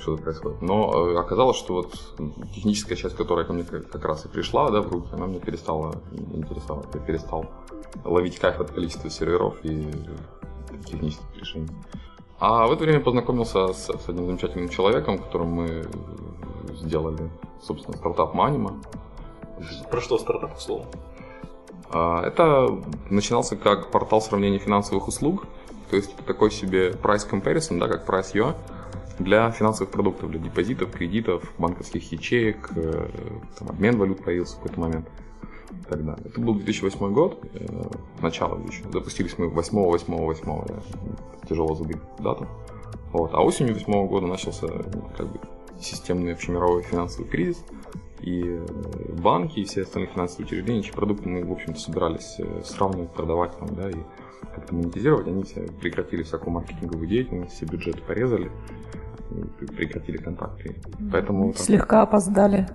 что-то 0.00 0.22
происходит. 0.22 0.62
Но 0.62 1.08
э, 1.08 1.18
оказалось, 1.18 1.56
что 1.56 1.74
вот 1.74 1.94
техническая 2.54 2.96
часть, 2.96 3.16
которая 3.16 3.46
ко 3.46 3.52
мне 3.52 3.64
как, 3.64 3.88
как 3.88 4.04
раз 4.04 4.24
и 4.26 4.28
пришла 4.28 4.70
да, 4.70 4.82
в 4.82 4.92
руки, 4.92 5.08
она 5.12 5.26
мне 5.26 5.40
перестала 5.40 5.94
интересовать. 6.34 6.86
Я 6.94 7.00
перестал 7.00 7.46
ловить 8.04 8.38
кайф 8.38 8.60
от 8.60 8.70
количества 8.70 9.10
серверов 9.10 9.56
и 9.64 9.90
технических 10.84 11.36
решений. 11.38 11.70
А 12.38 12.66
в 12.66 12.72
это 12.72 12.84
время 12.84 13.00
познакомился 13.00 13.72
с, 13.72 13.90
с 13.90 14.08
одним 14.08 14.26
замечательным 14.26 14.68
человеком, 14.68 15.18
которым 15.18 15.48
мы 15.48 15.84
сделали, 16.74 17.30
собственно, 17.62 17.96
стартап 17.96 18.34
Манима. 18.34 18.80
Про 19.90 20.00
что 20.00 20.18
стартап, 20.18 20.56
к 20.56 20.60
слову? 20.60 20.86
А, 21.90 22.22
Это 22.22 22.68
начинался 23.10 23.56
как 23.56 23.90
портал 23.90 24.22
сравнения 24.22 24.58
финансовых 24.58 25.08
услуг, 25.08 25.46
то 25.90 25.96
есть 25.96 26.14
такой 26.24 26.50
себе 26.52 26.90
price 26.90 27.28
comparison, 27.28 27.78
да, 27.78 27.88
как 27.88 28.08
Price.ua, 28.08 28.54
для 29.18 29.50
финансовых 29.50 29.92
продуктов, 29.92 30.30
для 30.30 30.38
депозитов, 30.38 30.92
кредитов, 30.92 31.52
банковских 31.58 32.10
ячеек, 32.12 32.70
э, 32.76 33.08
там, 33.58 33.68
обмен 33.68 33.98
валют 33.98 34.24
появился 34.24 34.54
в 34.54 34.60
какой-то 34.60 34.80
момент. 34.80 35.08
далее. 35.88 36.16
Это 36.24 36.40
был 36.40 36.54
2008 36.54 37.12
год, 37.12 37.44
э, 37.54 37.66
начало 38.22 38.58
еще. 38.66 38.84
Запустились 38.92 39.36
мы 39.36 39.48
8 39.48 39.78
8 39.78 40.16
8 40.16 40.66
тяжело 41.48 41.74
забыть 41.74 41.98
дату. 42.18 42.46
Вот. 43.12 43.34
А 43.34 43.42
осенью 43.42 43.74
2008 43.74 44.08
года 44.08 44.26
начался 44.26 44.68
как 45.16 45.26
бы 45.26 45.40
системный 45.80 46.32
общемировой 46.32 46.82
финансовый 46.82 47.26
кризис. 47.28 47.64
И 48.20 48.42
э, 48.44 49.12
банки, 49.20 49.58
и 49.58 49.64
все 49.64 49.82
остальные 49.82 50.12
финансовые 50.12 50.46
учреждения, 50.46 50.82
чьи 50.82 50.92
продукты 50.92 51.28
мы, 51.28 51.44
в 51.44 51.52
общем-то, 51.52 51.80
собирались 51.80 52.38
сравнивать, 52.64 53.10
продавать 53.12 53.58
там, 53.58 53.74
да, 53.74 53.90
и 53.90 53.96
как-то 54.54 54.74
монетизировать, 54.74 55.26
они 55.28 55.42
все 55.44 55.62
прекратили 55.80 56.22
всякую 56.22 56.52
маркетинговую 56.52 57.08
деятельность, 57.08 57.54
все 57.54 57.66
бюджеты 57.66 58.00
порезали, 58.02 58.50
прекратили 59.76 60.16
контакты. 60.16 60.80
Поэтому 61.12 61.54
слегка 61.54 62.02
опоздали 62.02 62.68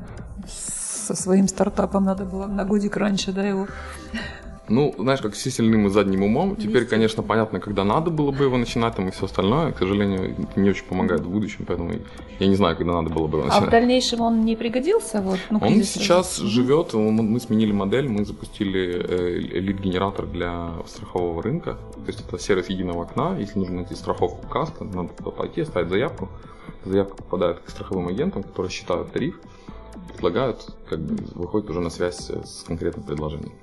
со 0.47 1.15
своим 1.15 1.47
стартапом, 1.47 2.05
надо 2.05 2.25
было 2.25 2.47
на 2.47 2.65
годик 2.65 2.97
раньше, 2.97 3.31
да, 3.31 3.45
его 3.45 3.67
Ну, 4.67 4.95
знаешь, 4.97 5.21
как 5.21 5.33
все 5.33 5.51
сильным 5.51 5.85
и 5.87 5.89
задним 5.89 6.23
умом. 6.23 6.55
Теперь, 6.55 6.69
Вместе. 6.71 6.89
конечно, 6.89 7.21
понятно, 7.23 7.59
когда 7.59 7.83
надо 7.83 8.09
было 8.09 8.31
бы 8.31 8.45
его 8.45 8.57
начинать 8.57 8.95
там 8.95 9.07
и 9.07 9.11
все 9.11 9.25
остальное. 9.25 9.71
К 9.73 9.77
сожалению, 9.79 10.35
не 10.55 10.69
очень 10.69 10.85
помогает 10.85 11.21
в 11.21 11.29
будущем, 11.29 11.65
поэтому 11.67 11.91
я 12.39 12.47
не 12.47 12.55
знаю, 12.55 12.75
когда 12.75 12.93
надо 12.93 13.13
было 13.13 13.27
бы 13.27 13.37
его 13.37 13.47
А 13.47 13.49
в 13.49 13.53
начинать. 13.53 13.69
дальнейшем 13.69 14.21
он 14.21 14.43
не 14.43 14.55
пригодился? 14.55 15.21
Вот, 15.21 15.39
ну, 15.51 15.59
Он 15.61 15.83
сейчас 15.83 16.39
разы- 16.39 16.45
живет, 16.47 16.95
он- 16.95 17.13
мы 17.13 17.39
сменили 17.39 17.71
модель, 17.71 18.09
мы 18.09 18.25
запустили 18.25 19.05
э, 19.07 19.37
лид-генератор 19.59 20.25
для 20.25 20.71
страхового 20.87 21.43
рынка. 21.43 21.77
То 21.93 22.07
есть 22.07 22.21
это 22.27 22.39
сервис 22.39 22.67
единого 22.69 23.03
окна. 23.03 23.37
Если 23.37 23.59
нужно 23.59 23.75
найти 23.75 23.93
страховку 23.95 24.47
каска, 24.47 24.83
надо 24.83 25.09
туда 25.09 25.29
пойти, 25.31 25.61
оставить 25.61 25.89
заявку. 25.89 26.29
Заявка 26.85 27.15
попадает 27.17 27.59
к 27.59 27.69
страховым 27.69 28.07
агентам, 28.07 28.41
которые 28.43 28.71
считают 28.71 29.11
тариф, 29.11 29.39
предлагают, 30.13 30.67
как 30.89 30.99
бы 30.99 31.17
выходит 31.35 31.69
уже 31.69 31.81
на 31.81 31.89
связь 31.89 32.29
с 32.29 32.63
конкретным 32.67 33.05
предложением. 33.05 33.53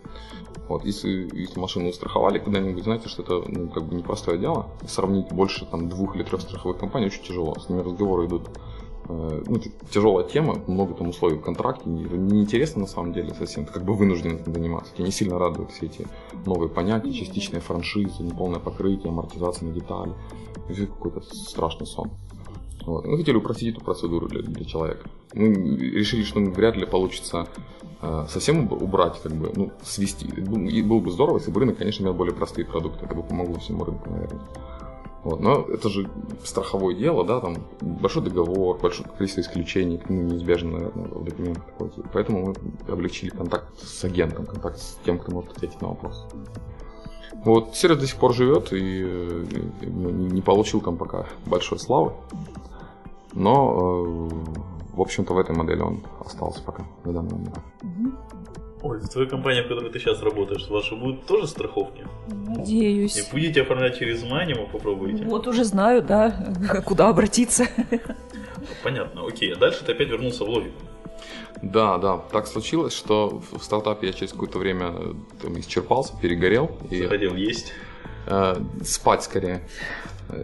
Вот, 0.72 0.84
если, 0.84 1.28
если 1.32 1.58
машину 1.58 1.88
устраховали 1.88 2.38
когда-нибудь, 2.38 2.84
знаете, 2.84 3.08
что 3.08 3.22
это 3.22 3.42
ну, 3.48 3.68
как 3.68 3.84
бы 3.84 3.94
непростое 3.94 4.38
дело. 4.38 4.66
Сравнить 4.86 5.28
больше 5.32 5.66
там, 5.66 5.88
двух 5.88 6.16
или 6.16 6.22
трех 6.22 6.40
страховых 6.40 6.78
компаний 6.78 7.06
очень 7.06 7.22
тяжело. 7.22 7.54
С 7.58 7.68
ними 7.68 7.80
разговоры 7.80 8.26
идут 8.26 8.48
Э, 9.08 9.42
ну, 9.46 9.60
тяжелая 9.90 10.26
тема, 10.26 10.58
много 10.66 10.94
там 10.94 11.08
условий 11.08 11.36
в 11.36 11.42
контракте, 11.42 11.88
не- 11.88 12.04
неинтересно 12.04 12.82
на 12.82 12.86
самом 12.86 13.12
деле 13.12 13.34
совсем, 13.34 13.66
ты 13.66 13.72
как 13.72 13.84
бы 13.84 13.94
вынужден 13.94 14.36
этим 14.36 14.54
заниматься. 14.54 14.94
Тебя 14.94 15.06
не 15.06 15.12
сильно 15.12 15.38
радуют 15.38 15.72
все 15.72 15.86
эти 15.86 16.06
новые 16.46 16.68
понятия, 16.68 17.12
частичная 17.12 17.60
франшиза, 17.60 18.22
неполное 18.22 18.60
покрытие, 18.60 19.10
амортизация 19.10 19.68
на 19.68 19.74
детали. 19.74 20.12
Это 20.68 20.86
какой-то 20.86 21.20
страшный 21.20 21.86
сон. 21.86 22.12
Вот. 22.86 23.04
Мы 23.04 23.16
хотели 23.16 23.36
упростить 23.36 23.74
эту 23.74 23.84
процедуру 23.84 24.28
для, 24.28 24.42
для 24.42 24.64
человека. 24.64 25.08
Мы 25.34 25.52
решили, 25.76 26.24
что 26.24 26.40
вряд 26.40 26.76
ли 26.76 26.86
получится 26.86 27.46
э, 28.00 28.26
совсем 28.28 28.64
уб- 28.64 28.82
убрать, 28.82 29.20
как 29.22 29.32
бы, 29.32 29.52
ну, 29.54 29.72
свести. 29.82 30.26
И 30.26 30.82
было 30.82 31.00
бы 31.00 31.10
здорово, 31.10 31.38
если 31.38 31.50
бы 31.50 31.60
рынок, 31.60 31.78
конечно, 31.78 32.02
имел 32.02 32.14
более 32.14 32.34
простые 32.34 32.64
продукты. 32.66 33.04
Это 33.04 33.14
бы 33.14 33.22
помогло 33.22 33.58
всему 33.58 33.84
рынку, 33.84 34.10
наверное. 34.10 34.40
Вот, 35.24 35.38
но 35.38 35.60
это 35.68 35.88
же 35.88 36.10
страховое 36.42 36.96
дело, 36.96 37.24
да, 37.24 37.38
там 37.38 37.58
большой 37.80 38.24
договор, 38.24 38.80
большое 38.80 39.08
количество 39.08 39.40
исключений, 39.42 40.00
ну, 40.08 40.22
неизбежно, 40.22 40.72
наверное, 40.72 41.04
в 41.04 41.24
документах. 41.24 41.64
Поэтому 42.12 42.46
мы 42.46 42.92
облегчили 42.92 43.30
контакт 43.30 43.78
с 43.78 44.04
агентом, 44.04 44.46
контакт 44.46 44.80
с 44.80 44.98
тем, 45.04 45.20
кто 45.20 45.30
может 45.30 45.52
ответить 45.52 45.80
на 45.80 45.88
вопрос. 45.88 46.26
Вот, 47.44 47.76
сервис 47.76 47.98
до 47.98 48.06
сих 48.06 48.16
пор 48.16 48.34
живет 48.34 48.72
и 48.72 49.04
ну, 49.82 50.10
не 50.10 50.42
получил 50.42 50.80
там 50.80 50.96
пока 50.96 51.26
большой 51.46 51.78
славы. 51.78 52.12
Но, 53.32 54.28
э, 54.30 54.96
в 54.96 55.00
общем-то, 55.00 55.34
в 55.34 55.38
этой 55.38 55.54
модели 55.54 55.80
он 55.80 56.00
остался 56.24 56.62
пока 56.62 56.84
на 57.04 57.12
данный 57.12 57.32
момент. 57.32 57.58
Ой, 58.82 58.98
в 58.98 59.08
твоей 59.08 59.28
компании, 59.28 59.62
в 59.62 59.68
которой 59.68 59.90
ты 59.92 60.00
сейчас 60.00 60.20
работаешь, 60.22 60.66
ваши 60.68 60.96
будут 60.96 61.24
тоже 61.26 61.46
страховки? 61.46 62.04
Надеюсь. 62.28 63.16
И 63.16 63.30
будете 63.32 63.62
оформлять 63.62 63.96
через 63.98 64.24
Манимо, 64.24 64.66
попробуйте. 64.66 65.24
Вот 65.24 65.46
уже 65.46 65.64
знаю, 65.64 66.02
да, 66.02 66.34
куда 66.84 67.08
обратиться. 67.08 67.66
Понятно, 68.82 69.24
окей. 69.26 69.52
А 69.52 69.56
дальше 69.56 69.84
ты 69.84 69.92
опять 69.92 70.08
вернулся 70.08 70.44
в 70.44 70.48
логику. 70.48 70.74
Да, 71.62 71.96
да, 71.98 72.16
так 72.32 72.48
случилось, 72.48 72.92
что 72.92 73.40
в 73.52 73.62
стартапе 73.62 74.08
я 74.08 74.12
через 74.12 74.32
какое-то 74.32 74.58
время 74.58 74.86
э, 74.96 75.14
там, 75.40 75.60
исчерпался, 75.60 76.12
перегорел. 76.20 76.72
И 76.90 77.02
Захотел 77.04 77.36
есть. 77.36 77.72
э, 78.26 78.56
спать 78.82 79.22
скорее. 79.22 79.62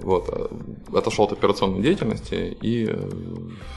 Вот, 0.03 0.29
э, 0.29 0.47
отошел 0.97 1.25
от 1.25 1.33
операционной 1.33 1.81
деятельности 1.81 2.57
и 2.61 2.87
э, 2.89 3.11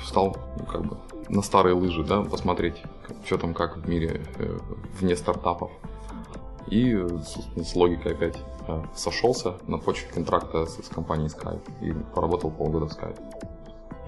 стал 0.06 0.36
ну, 0.60 0.66
как 0.66 0.86
бы 0.86 0.98
на 1.30 1.42
старые 1.42 1.74
лыжи, 1.74 2.04
да, 2.04 2.22
посмотреть, 2.22 2.76
что 3.26 3.38
там 3.38 3.54
как 3.54 3.78
в 3.78 3.90
мире 3.90 4.22
э, 4.38 4.58
вне 5.00 5.16
стартапов. 5.16 5.72
И 6.68 6.96
собственно, 6.96 7.66
с 7.66 7.76
логикой 7.76 8.14
опять 8.14 8.38
сошелся 8.96 9.56
на 9.68 9.78
почве 9.78 10.08
контракта 10.14 10.66
с, 10.66 10.86
с 10.86 10.88
компанией 10.88 11.30
Skype 11.30 11.62
и 11.82 11.94
поработал 12.14 12.52
полгода 12.52 12.88
в 12.88 12.92
Skype. 12.92 13.20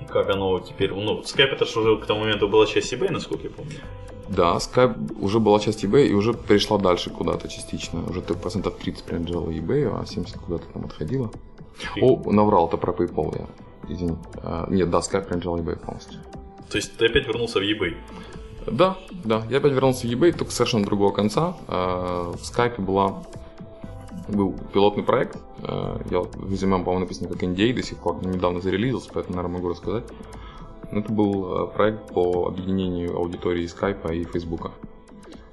И 0.01 0.05
как 0.05 0.29
оно 0.29 0.59
теперь... 0.59 0.93
Ну, 0.93 1.21
Skype 1.21 1.55
это 1.55 1.65
же 1.65 1.79
уже 1.79 1.97
к 2.01 2.05
тому 2.05 2.21
моменту 2.21 2.47
была 2.47 2.65
часть 2.65 2.93
eBay, 2.93 3.11
насколько 3.11 3.43
я 3.43 3.49
помню. 3.49 3.73
Да, 4.29 4.55
Skype 4.57 5.19
уже 5.19 5.39
была 5.39 5.59
часть 5.59 5.83
eBay 5.83 6.07
и 6.07 6.13
уже 6.13 6.33
перешла 6.33 6.77
дальше 6.77 7.09
куда-то 7.09 7.47
частично. 7.47 8.03
Уже 8.09 8.21
процентов 8.21 8.75
30 8.75 9.03
принадлежала 9.03 9.49
eBay, 9.49 10.01
а 10.01 10.05
70 10.05 10.37
куда-то 10.37 10.65
там 10.73 10.85
отходила. 10.85 11.31
О, 12.01 12.31
наврал, 12.31 12.67
это 12.67 12.77
про 12.77 12.91
PayPal 12.93 13.37
я. 13.39 13.93
Извини. 13.93 14.17
А, 14.37 14.67
нет, 14.69 14.89
да, 14.89 14.99
Skype 14.99 15.25
принадлежал 15.25 15.57
eBay 15.57 15.77
полностью. 15.77 16.19
То 16.69 16.77
есть 16.77 16.95
ты 16.97 17.05
опять 17.05 17.27
вернулся 17.27 17.59
в 17.59 17.63
eBay. 17.63 17.95
Да, 18.67 18.97
да, 19.25 19.43
я 19.49 19.57
опять 19.57 19.73
вернулся 19.73 20.07
в 20.07 20.11
eBay, 20.11 20.31
только 20.31 20.51
совершенно 20.51 20.85
другого 20.85 21.11
конца. 21.11 21.57
А, 21.67 22.31
В 22.31 22.41
Skype 22.41 22.81
была 22.81 23.23
был 24.29 24.55
пилотный 24.73 25.03
проект. 25.03 25.37
А, 25.63 26.01
Я 26.09 26.19
в 26.21 26.51
резюме, 26.51 26.77
по-моему, 26.79 27.01
написано 27.01 27.29
как 27.29 27.43
NDA 27.43 27.73
до 27.73 27.83
сих 27.83 27.97
пор, 27.97 28.21
но 28.21 28.29
недавно 28.29 28.61
зарелизился, 28.61 29.09
поэтому, 29.13 29.35
наверное, 29.35 29.57
могу 29.57 29.69
рассказать. 29.69 30.05
Это 30.91 31.11
был 31.11 31.63
а, 31.63 31.67
проект 31.67 32.13
по 32.13 32.47
объединению 32.47 33.17
аудитории 33.17 33.65
Skype 33.65 34.15
и 34.15 34.23
Facebook. 34.23 34.71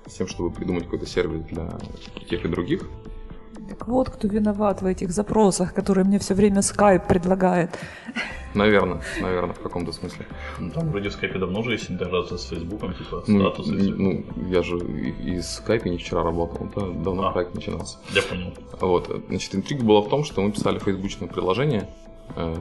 С 0.07 0.15
тем, 0.15 0.27
чтобы 0.27 0.50
придумать 0.50 0.85
какой-то 0.85 1.07
сервис 1.07 1.43
для 1.43 1.69
тех 2.29 2.45
и 2.45 2.49
других. 2.49 2.89
Так 3.71 3.87
вот, 3.89 4.11
кто 4.11 4.27
виноват 4.29 4.83
в 4.83 4.87
этих 4.87 5.11
запросах, 5.11 5.73
которые 5.73 6.05
мне 6.05 6.19
все 6.19 6.35
время 6.35 6.59
Skype 6.61 7.07
предлагает. 7.07 7.71
Наверное, 8.53 9.00
наверное, 9.21 9.55
в 9.55 9.61
каком-то 9.61 9.93
смысле. 9.93 10.27
Ну, 10.59 10.71
Там 10.71 10.91
вроде 10.91 11.09
в 11.09 11.17
Skype 11.23 11.39
давно 11.39 11.61
уже 11.61 11.73
есть 11.73 11.89
интеграция 11.89 12.37
с 12.37 12.49
Фейсбуком, 12.49 12.95
типа 12.95 13.23
Ну, 13.29 13.41
статусы. 13.41 13.75
и 13.75 13.79
всё. 13.79 13.95
ну, 13.97 14.25
я 14.49 14.62
же 14.62 14.77
и- 14.79 15.37
из 15.37 15.62
Skype 15.65 15.89
не 15.89 15.99
вчера 15.99 16.25
работал, 16.25 16.67
это 16.67 16.81
давно 16.91 17.29
А. 17.29 17.31
проект 17.33 17.55
начинался. 17.55 17.99
Я 18.12 18.23
понял. 18.23 18.53
Вот, 18.81 19.09
значит, 19.29 19.55
интрига 19.55 19.85
была 19.85 20.00
в 20.00 20.09
том, 20.09 20.25
что 20.25 20.43
мы 20.43 20.50
писали 20.50 20.81
фейсбучное 20.81 21.29
приложение, 21.29 21.89
э, 22.35 22.55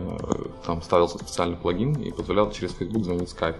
там 0.68 0.84
ставился 0.84 1.18
специальный 1.18 1.58
плагин 1.58 1.94
и 1.94 2.12
позволял 2.12 2.52
через 2.52 2.74
Facebook 2.74 3.04
звонить 3.04 3.36
Skype. 3.36 3.58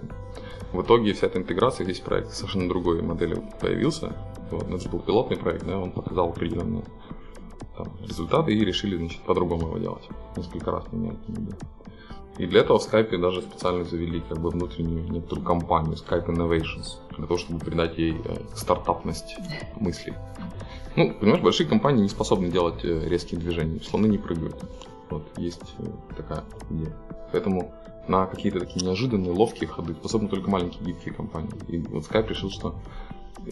В 0.72 0.82
итоге 0.82 1.12
вся 1.14 1.26
эта 1.26 1.38
интеграция, 1.40 1.84
весь 1.84 1.98
проект 1.98 2.30
совершенно 2.30 2.68
другой 2.68 3.02
модели 3.02 3.42
появился. 3.60 4.12
Вот, 4.52 4.68
это 4.68 4.78
же 4.78 4.88
был 4.88 5.00
пилотный 5.00 5.36
проект, 5.36 5.64
да, 5.66 5.78
он 5.78 5.90
показал 5.90 6.28
определенные 6.28 6.84
там, 7.84 7.92
результаты 8.06 8.52
и 8.52 8.64
решили, 8.64 8.96
значит, 8.96 9.20
по-другому 9.22 9.68
его 9.68 9.78
делать. 9.78 10.08
Несколько 10.36 10.70
раз 10.70 10.84
менять. 10.92 11.18
И 12.38 12.46
для 12.46 12.60
этого 12.60 12.78
в 12.78 12.82
Skype 12.82 13.18
даже 13.18 13.42
специально 13.42 13.84
завели 13.84 14.22
как 14.26 14.38
бы 14.38 14.50
внутреннюю 14.50 15.10
некоторую 15.10 15.44
компанию 15.44 15.94
Skype 15.94 16.26
Innovations, 16.26 16.96
для 17.16 17.26
того, 17.26 17.38
чтобы 17.38 17.58
придать 17.58 17.98
ей 17.98 18.16
э, 18.24 18.36
стартапность 18.54 19.36
мыслей. 19.76 20.14
Ну, 20.96 21.12
понимаешь, 21.12 21.42
большие 21.42 21.68
компании 21.68 22.02
не 22.02 22.08
способны 22.08 22.48
делать 22.48 22.84
э, 22.84 23.08
резкие 23.08 23.38
движения, 23.38 23.80
слоны 23.80 24.06
не 24.06 24.18
прыгают. 24.18 24.56
Вот, 25.10 25.22
есть 25.36 25.74
э, 25.78 25.84
такая 26.16 26.44
идея. 26.70 26.96
Поэтому 27.32 27.72
на 28.08 28.26
какие-то 28.26 28.60
такие 28.60 28.86
неожиданные, 28.86 29.32
ловкие 29.32 29.68
ходы 29.68 29.94
способны 29.94 30.28
только 30.28 30.50
маленькие 30.50 30.84
гибкие 30.84 31.12
компании. 31.12 31.52
И 31.68 31.78
вот 31.78 32.04
Skype 32.04 32.28
решил, 32.28 32.50
что 32.50 32.74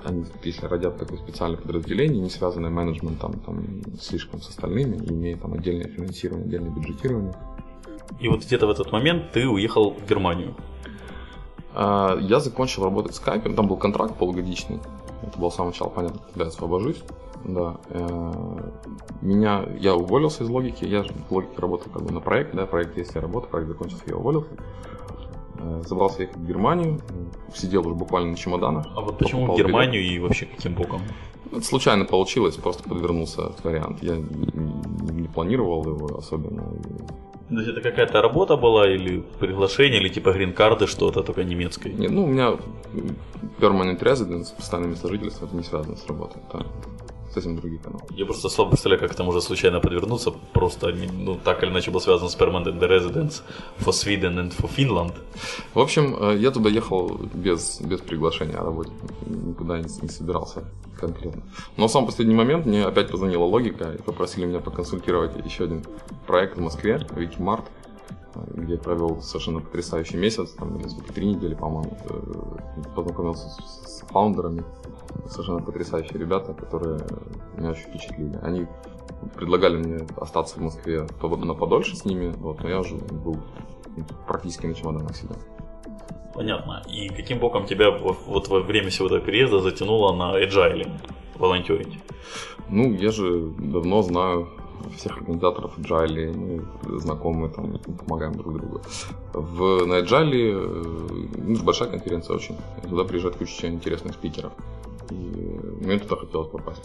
они, 0.05 0.25
если 0.43 0.67
родят 0.67 0.99
такое 0.99 1.19
специальное 1.19 1.59
подразделение, 1.59 2.21
не 2.21 2.31
связанное 2.31 2.71
менеджментом 2.71 3.35
там, 3.41 3.65
слишком 4.01 4.41
с 4.41 4.49
остальными, 4.49 4.97
имея 4.97 5.37
там 5.37 5.55
отдельное 5.55 5.89
финансирование, 5.89 6.47
отдельное 6.47 6.71
бюджетирование, 6.71 7.35
И 8.21 8.29
вот 8.29 8.45
где-то 8.45 8.67
в 8.67 8.71
этот 8.71 8.93
момент 8.93 9.33
ты 9.33 9.47
уехал 9.47 9.91
в 9.93 10.09
Германию. 10.09 10.55
А, 11.75 12.17
Я 12.21 12.41
закончил 12.41 12.85
работать 12.85 13.15
в 13.15 13.27
Skype, 13.27 13.55
там 13.55 13.69
был 13.69 13.77
контракт 13.77 14.17
полугодичный. 14.17 14.81
Это 15.23 15.39
было 15.39 15.51
с 15.51 15.55
самого 15.57 15.71
начала 15.73 15.89
понятно, 15.89 16.21
когда 16.29 16.45
я 16.45 16.49
освобожусь. 16.49 17.03
Да. 17.45 17.77
э, 17.91 18.61
Меня, 19.23 19.65
я 19.79 19.95
уволился 19.95 20.45
из 20.45 20.49
логики, 20.49 20.85
я 20.85 21.05
в 21.05 21.33
логике 21.33 21.53
работал 21.59 21.91
как 21.93 22.03
бы 22.03 22.13
на 22.13 22.21
проект, 22.21 22.55
да, 22.55 22.67
проект 22.67 22.97
есть 22.97 23.15
я 23.15 23.21
работаю, 23.21 23.51
проект 23.51 23.69
закончился, 23.69 24.03
я 24.07 24.17
уволился. 24.17 24.51
Э, 25.59 25.83
Забрался 25.87 26.23
ехать 26.23 26.37
в 26.37 26.47
Германию, 26.47 27.01
сидел 27.55 27.87
уже 27.87 27.95
буквально 27.95 28.31
на 28.31 28.37
чемоданах. 28.37 28.87
А 28.95 29.01
вот 29.01 29.19
почему 29.19 29.53
в 29.53 29.57
Германию 29.57 30.03
и 30.03 30.19
вообще 30.19 30.47
каким 30.47 30.75
боком? 30.75 31.01
билет. 31.01 31.13
Это 31.53 31.63
случайно 31.63 32.05
получилось, 32.05 32.57
просто 32.57 32.89
подвернулся 32.89 33.53
вариант. 33.65 34.03
Я 34.03 34.17
не, 34.17 35.29
планировал 35.29 35.85
его 35.85 36.19
особенно. 36.19 36.63
То 37.49 37.55
есть 37.55 37.69
это 37.69 37.81
какая-то 37.81 38.21
работа 38.21 38.57
была 38.57 38.91
или 38.91 39.25
приглашение, 39.41 40.01
или 40.01 40.09
типа 40.09 40.33
грин-карты, 40.33 40.87
что-то 40.87 41.23
только 41.23 41.45
немецкой? 41.45 41.93
Не, 41.93 42.09
ну, 42.09 42.25
у 42.25 42.27
меня 42.27 42.57
permanent 43.59 44.01
residence, 44.01 44.55
постоянное 44.55 44.91
место 44.91 45.09
жительства, 45.09 45.47
это 45.47 45.57
не 45.57 45.63
связано 45.63 45.97
с 45.97 46.07
работой. 46.07 46.43
Это 46.49 46.67
совсем 47.33 47.57
другие 47.57 47.81
каналы. 47.81 48.03
Я 48.11 48.27
просто 48.27 48.49
слабо 48.49 48.71
представляю, 48.71 49.01
как 49.01 49.13
это 49.13 49.25
может 49.25 49.45
случайно 49.45 49.81
подвернуться. 49.81 50.33
Просто, 50.53 50.95
ну, 51.13 51.37
так 51.37 51.63
или 51.63 51.71
иначе 51.71 51.91
было 51.91 52.01
связано 52.01 52.29
с 52.29 52.37
Permanent 52.37 52.79
Residence 52.79 53.43
for 53.79 53.93
Sweden 53.93 54.37
and 54.37 54.57
for 54.57 54.71
Finland. 54.77 55.15
В 55.75 55.81
общем, 55.81 56.17
э, 56.21 56.37
я 56.39 56.51
туда 56.51 56.71
ехал 56.71 57.19
без, 57.35 57.81
без 57.81 58.01
приглашения 58.01 58.57
о 58.57 58.65
работе. 58.65 58.91
Никуда 59.27 59.79
не, 59.79 59.85
не 60.03 60.09
собирался 60.09 60.65
конкретно. 60.99 61.43
Но 61.77 61.87
в 61.87 61.91
самый 61.91 62.07
последний 62.07 62.35
момент 62.35 62.67
мне 62.67 62.85
опять 62.85 63.11
позвонила 63.11 63.45
логика 63.45 63.93
и 63.93 64.03
попросили 64.03 64.47
меня 64.47 64.61
поконсультировать 64.61 65.33
еще 65.45 65.65
один 65.65 65.85
проект 66.27 66.57
в 66.57 66.61
Москве, 66.61 67.07
Викимарт. 67.15 67.65
где 68.55 68.75
я 68.75 68.79
провел 68.79 69.21
совершенно 69.23 69.61
потрясающий 69.61 70.17
месяц, 70.17 70.51
там, 70.51 70.77
или 70.79 70.89
сколько, 70.89 71.13
три 71.13 71.27
недели, 71.27 71.55
по-моему, 71.55 71.97
э, 72.05 72.85
познакомился 72.95 73.49
с, 73.49 73.99
с 73.99 74.05
фаундерами, 74.09 74.65
совершенно 75.29 75.61
потрясающие 75.61 76.19
ребята, 76.19 76.55
которые 76.55 77.01
меня 77.57 77.71
очень 77.71 77.85
впечатлили. 77.85 78.39
Они 78.43 78.67
предлагали 79.35 79.77
мне 79.77 80.07
остаться 80.17 80.59
в 80.59 80.63
Москве 80.63 81.07
на 81.23 81.55
подольше 81.55 81.97
с 81.97 82.05
ними, 82.05 82.33
вот, 82.39 82.63
но 82.63 82.69
я 82.69 82.81
уже 82.81 82.97
был 82.97 83.39
практически 84.27 84.67
на 84.67 84.75
чемоданах 84.75 85.17
сидел. 85.17 85.37
Понятно. 86.35 86.83
И 86.89 87.09
каким 87.09 87.41
боком 87.41 87.67
тебя 87.67 87.91
вот 87.91 88.49
во 88.49 88.61
время 88.61 88.91
всего 88.91 89.07
этого 89.07 89.21
переезда 89.21 89.61
затянуло 89.61 90.15
на 90.15 90.41
agile 90.41 90.89
волонтерить? 91.37 91.99
Ну, 92.69 92.93
я 92.93 93.11
же 93.11 93.51
давно 93.59 94.03
знаю 94.03 94.49
всех 94.97 95.19
организаторов 95.19 95.79
Agile, 95.79 96.33
мы 96.35 96.99
знакомы, 97.01 97.49
там, 97.49 97.79
помогаем 97.99 98.35
друг 98.35 98.55
другу. 98.55 98.81
В, 99.33 99.87
на 99.87 100.01
Agile 100.01 100.53
э, 100.53 101.29
ну, 101.39 101.63
большая 101.65 101.89
конференция 101.89 102.37
очень. 102.37 102.57
Туда 102.89 103.05
приезжает 103.05 103.37
куча 103.37 103.67
интересных 103.67 104.15
спикеров. 104.15 104.53
И 105.11 105.15
мне 105.15 105.99
туда 105.99 106.17
хотелось 106.17 106.49
попасть. 106.49 106.83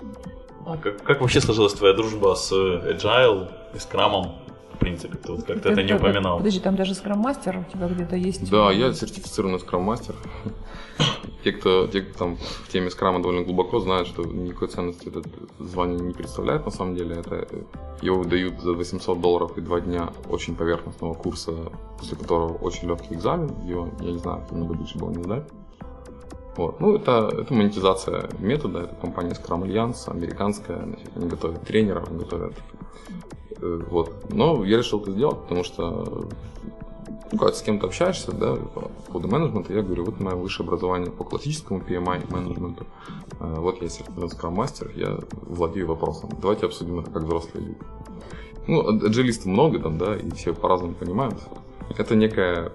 А 0.66 0.78
как, 0.78 1.04
как 1.04 1.22
вообще 1.22 1.42
сложилась 1.42 1.74
твоя 1.74 1.94
дружба 1.94 2.36
с 2.36 2.52
Agile 2.52 3.52
и 3.74 3.78
Scrum? 3.78 4.32
В 4.74 4.78
принципе, 4.80 5.18
ты 5.18 5.32
вот 5.32 5.44
как-то 5.44 5.70
это 5.70 5.84
не 5.84 5.94
упоминал. 5.94 6.38
Подожди, 6.38 6.60
там 6.60 6.76
даже 6.76 6.94
скрам-мастер 6.96 7.58
у 7.58 7.72
тебя 7.72 7.88
где-то 7.88 8.16
есть? 8.16 8.50
Да, 8.50 8.72
я 8.72 8.92
сертифицированный 8.92 9.60
скрам-мастер. 9.60 10.16
Те, 11.44 11.52
кто, 11.52 11.88
те, 11.88 12.02
кто 12.02 12.20
там 12.20 12.38
в 12.38 12.70
теме 12.72 12.90
скрама 12.90 13.22
довольно 13.22 13.44
глубоко, 13.44 13.80
знают, 13.80 14.08
что 14.08 14.24
никакой 14.24 14.70
ценности 14.70 15.10
это 15.10 15.22
звание 15.60 16.00
не 16.00 16.14
представляет 16.14 16.66
на 16.66 16.72
самом 16.72 16.96
деле. 16.96 17.18
Это 17.18 17.48
его 18.02 18.24
дают 18.24 18.62
за 18.62 18.72
800 18.72 19.20
долларов 19.20 19.58
и 19.58 19.62
два 19.62 19.82
дня 19.82 20.14
очень 20.30 20.56
поверхностного 20.56 21.14
курса, 21.16 21.52
после 21.98 22.16
которого 22.18 22.54
очень 22.54 22.88
легкий 22.88 23.16
экзамен. 23.16 23.54
Его, 23.66 23.90
я 24.00 24.12
не 24.12 24.20
знаю, 24.20 24.44
много 24.52 24.74
больше 24.74 24.98
было 24.98 25.10
не 25.12 25.22
сдать. 25.22 25.44
Вот. 26.56 26.80
Ну, 26.80 26.96
это, 26.96 27.32
это 27.34 27.54
монетизация 27.54 28.30
метода, 28.40 28.82
это 28.82 28.96
компания 28.96 29.32
Scrum 29.32 29.64
Alliance, 29.64 30.10
американская, 30.10 30.84
значит, 30.84 31.10
они 31.16 31.28
готовят 31.28 31.62
тренеров, 31.62 32.10
они 32.10 32.20
готовят 32.20 32.54
э, 33.60 33.82
вот. 33.90 34.32
Но 34.32 34.64
я 34.64 34.78
решил 34.78 35.02
это 35.02 35.12
сделать, 35.12 35.40
потому 35.42 35.64
что 35.64 36.28
ну, 37.34 37.40
когда 37.40 37.54
с 37.54 37.64
кем-то 37.64 37.88
общаешься, 37.88 38.32
да, 38.32 38.56
по 38.56 38.82
поводу 39.08 39.28
менеджмента, 39.28 39.74
я 39.74 39.82
говорю, 39.82 40.06
вот 40.06 40.20
мое 40.20 40.36
высшее 40.36 40.68
образование 40.68 41.10
по 41.10 41.24
классическому 41.24 41.80
PMI 41.80 42.32
менеджменту, 42.32 42.86
э, 43.40 43.56
вот 43.58 43.82
я 43.82 43.90
сертифицированный 43.90 44.30
скрам-мастер, 44.30 44.92
я 44.96 45.18
владею 45.32 45.88
вопросом. 45.88 46.30
Давайте 46.40 46.68
обсудим 46.68 47.00
это 47.00 47.10
как 47.10 47.24
взрослые 47.24 47.66
люди. 47.66 47.80
Ну, 48.68 48.88
аджилистов 48.88 49.48
много 49.48 49.80
там, 49.80 49.98
да, 49.98 50.16
и 50.16 50.30
все 50.32 50.54
по-разному 50.54 50.94
понимают. 50.94 51.40
Это 51.98 52.16
некая 52.16 52.72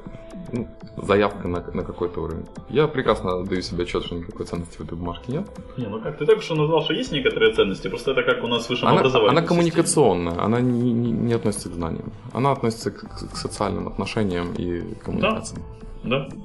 ну, 0.53 0.69
заявка 0.97 1.49
на, 1.49 1.61
на 1.61 1.83
какой-то 1.83 2.21
уровень. 2.21 2.47
Я 2.69 2.89
прекрасно 2.89 3.45
даю 3.45 3.63
себе 3.63 3.85
отчет, 3.85 4.05
что 4.05 4.15
никакой 4.15 4.47
ценности 4.47 4.79
в 4.79 4.81
этой 4.81 4.97
бумажке 4.97 5.33
нет. 5.33 5.49
Не, 5.77 5.87
ну 5.87 6.01
как, 6.01 6.19
ты 6.19 6.27
только 6.27 6.43
что 6.43 6.55
назвал, 6.55 6.83
что 6.83 6.95
есть 6.95 7.13
некоторые 7.13 7.55
ценности, 7.55 7.89
просто 7.89 8.13
это 8.13 8.23
как 8.23 8.43
у 8.45 8.47
нас 8.47 8.67
в 8.67 8.71
высшем 8.71 8.89
она, 8.89 9.01
образовании. 9.01 9.39
Она 9.39 9.47
коммуникационная, 9.47 10.33
системе. 10.33 10.47
она 10.47 10.61
не, 10.61 10.93
не, 10.93 11.13
не 11.13 11.33
относится 11.33 11.69
к 11.69 11.73
знаниям. 11.73 12.13
Она 12.33 12.53
относится 12.53 12.91
к, 12.91 13.01
к 13.33 13.37
социальным 13.37 13.89
отношениям 13.89 14.55
и 14.55 14.95
коммуникациям. 15.05 15.63
Да? 16.05 16.29
да. 16.29 16.37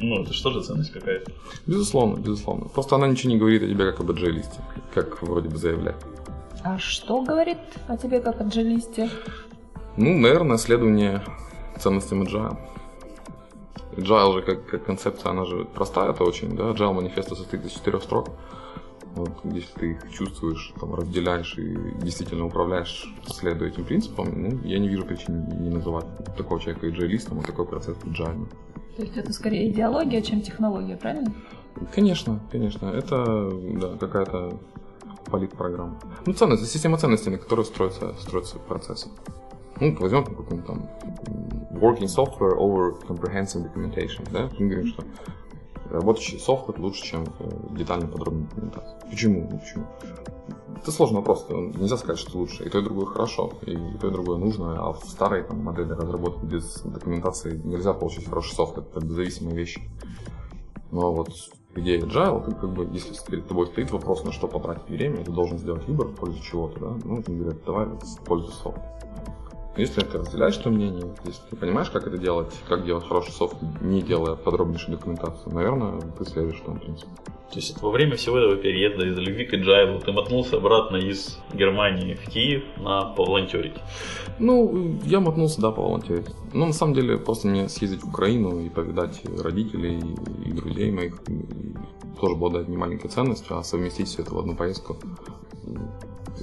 Ну, 0.00 0.22
это 0.22 0.32
что 0.32 0.50
же 0.50 0.62
ценность 0.62 0.92
какая-то? 0.92 1.32
Безусловно, 1.66 2.16
безусловно. 2.18 2.66
Просто 2.66 2.94
она 2.94 3.08
ничего 3.08 3.32
не 3.32 3.38
говорит 3.38 3.62
о 3.62 3.66
тебе 3.66 3.90
как 3.90 4.00
об 4.00 4.10
аджелисте, 4.10 4.60
как 4.94 5.20
вроде 5.22 5.48
бы 5.48 5.56
заявляет. 5.56 6.04
А 6.64 6.78
что 6.78 7.22
говорит 7.22 7.58
о 7.88 7.96
тебе 7.96 8.20
как 8.20 8.40
аджелисте? 8.40 9.10
Ну, 9.96 10.16
наверное, 10.16 10.58
следование 10.58 11.22
ценностям 11.78 12.22
agile. 12.22 12.56
Agile 13.98 14.34
же 14.34 14.42
как, 14.42 14.66
как 14.66 14.84
концепция, 14.84 15.30
она 15.30 15.44
же 15.44 15.64
простая 15.64 16.10
это 16.10 16.24
очень, 16.24 16.56
да, 16.56 16.70
Agile 16.70 16.92
манифеста 16.92 17.34
состоит 17.34 17.64
из 17.64 17.72
четырех 17.72 18.02
строк. 18.02 18.30
Вот, 19.14 19.30
если 19.44 19.72
ты 19.74 19.90
их 19.92 20.12
чувствуешь, 20.12 20.72
там, 20.78 20.94
разделяешь 20.94 21.58
и 21.58 21.76
действительно 22.02 22.46
управляешь, 22.46 23.12
следуя 23.26 23.68
этим 23.68 23.84
принципам, 23.84 24.42
ну, 24.42 24.60
я 24.64 24.78
не 24.78 24.88
вижу 24.88 25.04
причин 25.04 25.48
не 25.60 25.70
называть 25.70 26.06
такого 26.36 26.60
человека 26.60 26.86
agile 26.86 27.40
а 27.40 27.46
такой 27.46 27.66
процесс 27.66 27.96
agile. 28.04 28.46
То 28.96 29.02
есть 29.02 29.16
это 29.16 29.32
скорее 29.32 29.70
идеология, 29.70 30.22
чем 30.22 30.40
технология, 30.40 30.96
правильно? 30.96 31.32
Конечно, 31.94 32.40
конечно. 32.50 32.86
Это 32.86 33.50
да, 33.80 33.96
какая-то 33.96 34.58
политпрограмма. 35.26 35.98
Ну, 36.26 36.32
ценность, 36.32 36.70
система 36.70 36.98
ценностей, 36.98 37.30
на 37.30 37.38
которой 37.38 37.64
строится, 37.64 38.14
строится 38.20 38.58
процесс. 38.58 39.08
Ну, 39.80 39.96
возьмем 39.98 40.24
какой-нибудь 40.24 40.66
там 40.66 40.88
working 41.70 42.06
software 42.06 42.56
over 42.56 43.00
comprehensive 43.06 43.62
documentation, 43.62 44.28
да? 44.32 44.50
Мы 44.58 44.66
говорим, 44.66 44.86
что 44.88 45.04
работающий 45.90 46.38
софтвер 46.38 46.80
лучше, 46.80 47.04
чем 47.04 47.24
э, 47.38 47.76
детальная 47.76 48.08
подробная 48.08 48.48
документация. 48.48 49.00
Почему? 49.08 49.48
Ну, 49.50 49.58
почему? 49.58 49.86
Это 50.76 50.92
сложный 50.92 51.18
вопрос. 51.18 51.46
Нельзя 51.48 51.96
сказать, 51.96 52.18
что 52.18 52.38
лучше. 52.38 52.64
И 52.64 52.68
то, 52.68 52.78
и 52.78 52.82
другое 52.82 53.06
хорошо, 53.06 53.52
и 53.62 53.76
то, 54.00 54.08
и 54.08 54.10
другое 54.10 54.38
нужно. 54.38 54.76
А 54.78 54.92
в 54.92 55.04
старой 55.04 55.42
там, 55.44 55.62
модели 55.62 55.92
разработки 55.92 56.44
без 56.44 56.82
документации 56.82 57.60
нельзя 57.64 57.92
получить 57.94 58.28
хороший 58.28 58.54
софт. 58.54 58.78
Это 58.78 59.00
зависимые 59.00 59.56
вещи. 59.56 59.80
Но 60.90 61.12
вот 61.12 61.30
идея 61.74 62.00
agile, 62.00 62.44
ты 62.44 62.52
как 62.52 62.70
бы, 62.70 62.88
если 62.92 63.14
перед 63.28 63.46
тобой 63.46 63.66
стоит 63.66 63.90
вопрос, 63.90 64.24
на 64.24 64.32
что 64.32 64.48
потратить 64.48 64.88
время, 64.88 65.24
ты 65.24 65.30
должен 65.30 65.58
сделать 65.58 65.86
выбор 65.86 66.08
в 66.08 66.14
пользу 66.14 66.42
чего-то, 66.42 66.80
да, 66.80 66.96
ну, 67.04 67.22
говорят, 67.26 67.64
давай 67.64 67.86
в 67.86 68.24
пользу 68.24 68.50
софта. 68.50 68.82
Если 69.78 70.00
ты 70.00 70.18
разделяешь 70.18 70.56
то 70.56 70.70
мнение, 70.70 71.14
если 71.24 71.40
ты 71.50 71.56
понимаешь, 71.56 71.88
как 71.90 72.06
это 72.08 72.18
делать, 72.18 72.52
как 72.68 72.84
делать 72.84 73.06
хороший 73.06 73.30
софт, 73.30 73.56
не 73.80 74.02
делая 74.02 74.34
подробнейшую 74.34 74.96
документацию, 74.96 75.54
наверное, 75.54 76.00
ты 76.18 76.24
следуешь 76.24 76.58
в 76.60 76.64
том 76.64 76.80
принципе. 76.80 77.10
То 77.50 77.56
есть 77.56 77.80
во 77.80 77.90
время 77.90 78.16
всего 78.16 78.38
этого 78.38 78.56
переезда 78.56 79.06
из 79.06 79.16
любви 79.16 79.46
к 79.46 79.54
agile 79.54 80.04
ты 80.04 80.10
мотнулся 80.10 80.56
обратно 80.56 80.96
из 80.96 81.38
Германии 81.54 82.14
в 82.14 82.28
Киев 82.28 82.64
на 82.76 83.04
поволонтерить? 83.04 83.76
Ну, 84.40 84.98
я 85.04 85.20
мотнулся, 85.20 85.60
да, 85.60 85.70
поволонтерить. 85.70 86.26
Но 86.52 86.66
на 86.66 86.72
самом 86.72 86.94
деле 86.94 87.16
просто 87.16 87.46
мне 87.46 87.68
съездить 87.68 88.02
в 88.02 88.08
Украину 88.08 88.60
и 88.60 88.68
повидать 88.68 89.22
родителей 89.40 90.00
и 90.44 90.52
друзей 90.52 90.90
моих 90.90 91.22
тоже 92.20 92.34
было 92.34 92.50
дать 92.50 92.68
немаленькой 92.68 93.10
ценностью, 93.10 93.56
а 93.56 93.62
совместить 93.62 94.08
все 94.08 94.22
это 94.22 94.34
в 94.34 94.38
одну 94.38 94.56
поездку 94.56 94.96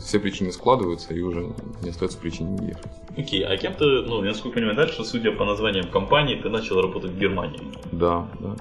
все 0.02 0.20
причины 0.20 0.52
складываются, 0.52 1.14
и 1.14 1.22
уже 1.22 1.54
не 1.82 1.90
остается 1.90 2.18
причин 2.18 2.56
не 2.56 2.68
ехать. 2.68 2.92
Окей, 3.18 3.44
okay, 3.44 3.46
а 3.46 3.58
кем 3.58 3.74
ты, 3.74 3.86
ну, 3.86 4.22
насколько 4.22 4.60
я 4.60 4.68
понимаю, 4.68 4.76
дальше, 4.76 5.04
судя 5.04 5.32
по 5.32 5.46
названиям 5.46 5.90
компании, 5.90 6.36
ты 6.36 6.50
начал 6.50 6.82
работать 6.82 7.12
в 7.12 7.18
Германии? 7.18 7.62
Да, 7.92 8.28
да. 8.40 8.56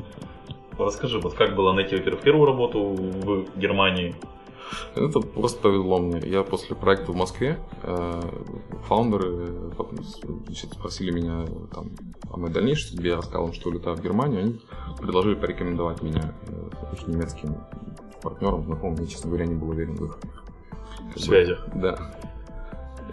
Расскажи, 0.78 1.18
вот 1.18 1.34
как 1.34 1.54
было 1.54 1.72
найти, 1.72 1.96
во-первых, 1.96 2.22
первую 2.22 2.46
работу 2.46 2.80
в 2.80 3.58
Германии? 3.58 4.14
Это 4.94 5.20
просто 5.20 5.60
повезло 5.60 5.98
мне. 5.98 6.20
Я 6.28 6.42
после 6.42 6.74
проекта 6.74 7.12
в 7.12 7.16
Москве, 7.16 7.58
э, 7.82 8.22
фаундеры 8.88 9.70
значит, 10.46 10.72
спросили 10.72 11.10
меня 11.10 11.44
там, 11.72 11.90
о 12.30 12.38
моей 12.38 12.52
дальнейшей 12.52 12.88
судьбе, 12.88 13.10
я 13.10 13.16
рассказал 13.16 13.48
им, 13.48 13.52
что 13.52 13.70
улетаю 13.70 13.96
в 13.96 14.02
Германию, 14.02 14.40
они 14.40 14.60
предложили 14.98 15.34
порекомендовать 15.34 16.02
меня 16.02 16.34
э, 16.48 16.70
их 16.92 17.06
немецким 17.06 17.56
партнерам, 18.22 18.64
знакомым, 18.64 19.00
я, 19.00 19.06
честно 19.06 19.28
говоря, 19.28 19.46
не 19.46 19.54
был 19.54 19.70
уверен 19.70 19.96
в 19.96 20.04
их 20.06 20.18
в 21.14 21.20
связях. 21.20 21.66
Да. 21.74 21.96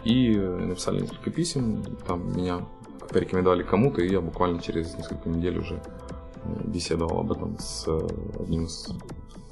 И 0.04 0.36
написали 0.36 1.02
несколько 1.02 1.30
писем, 1.30 1.84
там 2.08 2.36
меня 2.36 2.62
порекомендовали 3.10 3.64
кому-то, 3.64 4.02
и 4.02 4.12
я 4.12 4.22
буквально 4.22 4.62
через 4.62 4.96
несколько 4.96 5.30
недель 5.30 5.60
уже 5.60 5.82
беседовал 6.66 7.20
об 7.20 7.32
этом 7.32 7.58
с 7.60 7.86
э, 7.88 8.08
одним 8.40 8.66
из 8.66 8.90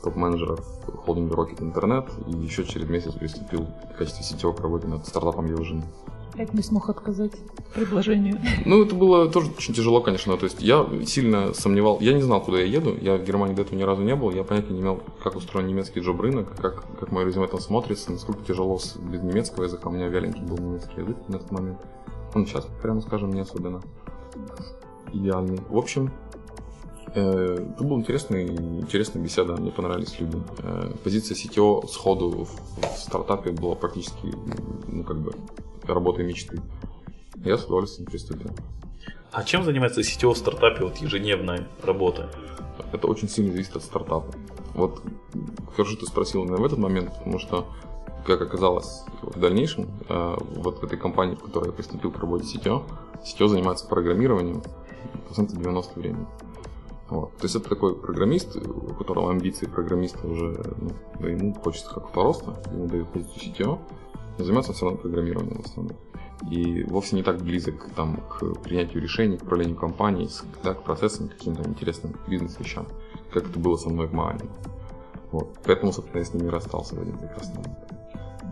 топ-менеджеров 0.02 0.66
холдинга 1.06 1.36
Rocket 1.36 1.60
Internet, 1.60 2.10
и 2.28 2.44
еще 2.44 2.64
через 2.66 2.90
месяц 2.90 3.14
приступил 3.14 3.68
в 3.94 3.98
качестве 3.98 4.24
сетевого 4.24 4.56
к 4.56 4.62
работе 4.62 4.88
над 4.88 5.06
стартапом 5.06 5.46
Евжин. 5.46 5.84
Как 6.40 6.54
не 6.54 6.64
смог 6.64 6.90
отказать 6.90 7.34
предложению? 7.76 8.40
Ну, 8.66 8.82
это 8.82 8.96
было 8.96 9.30
тоже 9.30 9.52
очень 9.58 9.74
тяжело, 9.74 10.00
конечно. 10.00 10.38
То 10.38 10.46
есть 10.46 10.62
я 10.62 10.88
сильно 11.06 11.54
сомневал, 11.54 12.00
я 12.00 12.14
не 12.14 12.22
знал, 12.22 12.42
куда 12.42 12.60
я 12.60 12.64
еду. 12.64 12.96
Я 13.02 13.18
в 13.18 13.26
Германии 13.26 13.56
до 13.56 13.64
этого 13.64 13.78
ни 13.78 13.84
разу 13.84 14.04
не 14.04 14.16
был. 14.16 14.32
Я 14.32 14.46
понятия 14.46 14.72
не 14.72 14.80
имел, 14.80 15.04
как 15.22 15.36
устроен 15.36 15.68
немецкий 15.68 16.00
джоб-рынок, 16.00 16.56
как, 16.56 16.86
как 16.98 17.12
мое 17.12 17.26
резюме 17.26 17.48
там 17.48 17.60
смотрится, 17.60 18.14
насколько 18.14 18.42
тяжело 18.46 18.80
без 19.12 19.22
немецкого 19.22 19.66
языка. 19.66 19.90
У 19.90 19.92
меня 19.92 20.08
вяленький 20.08 20.42
был 20.42 20.58
немецкий 20.60 21.02
язык 21.02 21.18
на 21.28 21.36
этот 21.36 21.52
момент. 21.52 21.80
Он 22.34 22.46
сейчас, 22.46 22.66
прямо 22.82 23.02
скажем, 23.02 23.34
не 23.34 23.42
особенно 23.42 23.82
идеальный. 25.12 25.60
В 25.68 25.78
общем, 25.78 26.10
это 27.14 27.84
был 27.84 27.98
интересный, 27.98 28.48
интересная 28.48 29.22
беседа, 29.22 29.56
мне 29.56 29.72
понравились 29.72 30.20
люди. 30.20 30.38
Э, 30.60 30.92
позиция 31.04 31.36
CTO 31.36 31.88
сходу 31.88 32.48
в 32.48 32.98
стартапе 32.98 33.52
была 33.52 33.76
практически, 33.76 34.34
ну, 34.88 35.04
как 35.04 35.18
бы, 35.18 35.34
работой 35.84 36.26
мечты. 36.26 36.62
Я 37.36 37.58
с 37.58 37.66
удовольствием 37.66 38.10
приступил. 38.10 38.52
А 39.32 39.44
чем 39.44 39.64
занимается 39.64 40.02
CTO 40.02 40.34
в 40.34 40.38
стартапе 40.38 40.84
вот 40.84 40.98
ежедневная 40.98 41.68
работа? 41.84 42.32
Это 42.92 43.08
очень 43.08 43.30
сильно 43.30 43.52
зависит 43.52 43.76
от 43.76 43.84
стартапа. 43.84 44.34
Вот 44.74 45.02
хорошо 45.76 45.96
ты 45.96 46.06
спросил 46.06 46.44
меня 46.46 46.58
в 46.58 46.66
этот 46.66 46.80
момент, 46.80 47.14
потому 47.18 47.40
что 47.40 47.68
как 48.26 48.42
оказалось 48.42 49.04
в 49.22 49.40
дальнейшем, 49.40 49.88
э, 50.08 50.38
вот 50.56 50.80
в 50.82 50.84
этой 50.84 50.98
компании, 50.98 51.36
в 51.36 51.40
которой 51.40 51.68
я 51.68 51.72
приступил 51.72 52.12
к 52.12 52.20
работе 52.20 52.46
CTO, 52.46 52.84
CTO 53.24 53.48
занимается 53.48 53.88
программированием 53.88 54.62
процентов 55.26 55.58
90 55.58 56.00
времени. 56.00 56.28
Вот. 57.10 57.36
То 57.38 57.46
есть 57.46 57.56
это 57.56 57.70
такой 57.70 57.96
программист, 57.96 58.56
у 58.56 58.94
которого 58.94 59.32
амбиции 59.32 59.66
программиста 59.66 60.28
уже, 60.28 60.64
ну, 61.20 61.28
ему 61.28 61.54
хочется 61.56 61.94
как-то 61.94 62.24
роста, 62.24 62.62
ему 62.72 62.88
дают 62.88 63.10
позицию 63.10 63.54
CTO, 63.54 63.80
но 64.38 64.44
занимается 64.44 64.74
все 64.74 64.86
равно 64.86 65.00
программированием 65.00 65.62
в 65.62 65.66
основном. 65.66 65.98
И 66.50 66.84
вовсе 66.84 67.16
не 67.16 67.24
так 67.24 67.42
близок 67.42 67.90
там, 67.96 68.18
к 68.18 68.62
принятию 68.62 69.02
решений, 69.02 69.38
к 69.38 69.44
управлению 69.44 69.76
компанией, 69.76 70.30
да, 70.64 70.74
к 70.74 70.84
процессам, 70.84 71.28
к 71.28 71.32
каким-то 71.32 71.68
интересным 71.68 72.16
бизнес-вещам, 72.28 72.88
как 73.34 73.50
это 73.50 73.60
было 73.60 73.76
со 73.76 73.90
мной 73.90 74.08
в 74.08 74.14
Маане. 74.14 74.50
Вот. 75.32 75.58
Поэтому, 75.66 75.92
собственно, 75.92 76.20
я 76.20 76.26
с 76.26 76.34
ними 76.34 76.48
расстался 76.48 76.96
в 76.96 77.02
один 77.02 77.18
прекрасный 77.18 77.58
момент. 77.58 77.99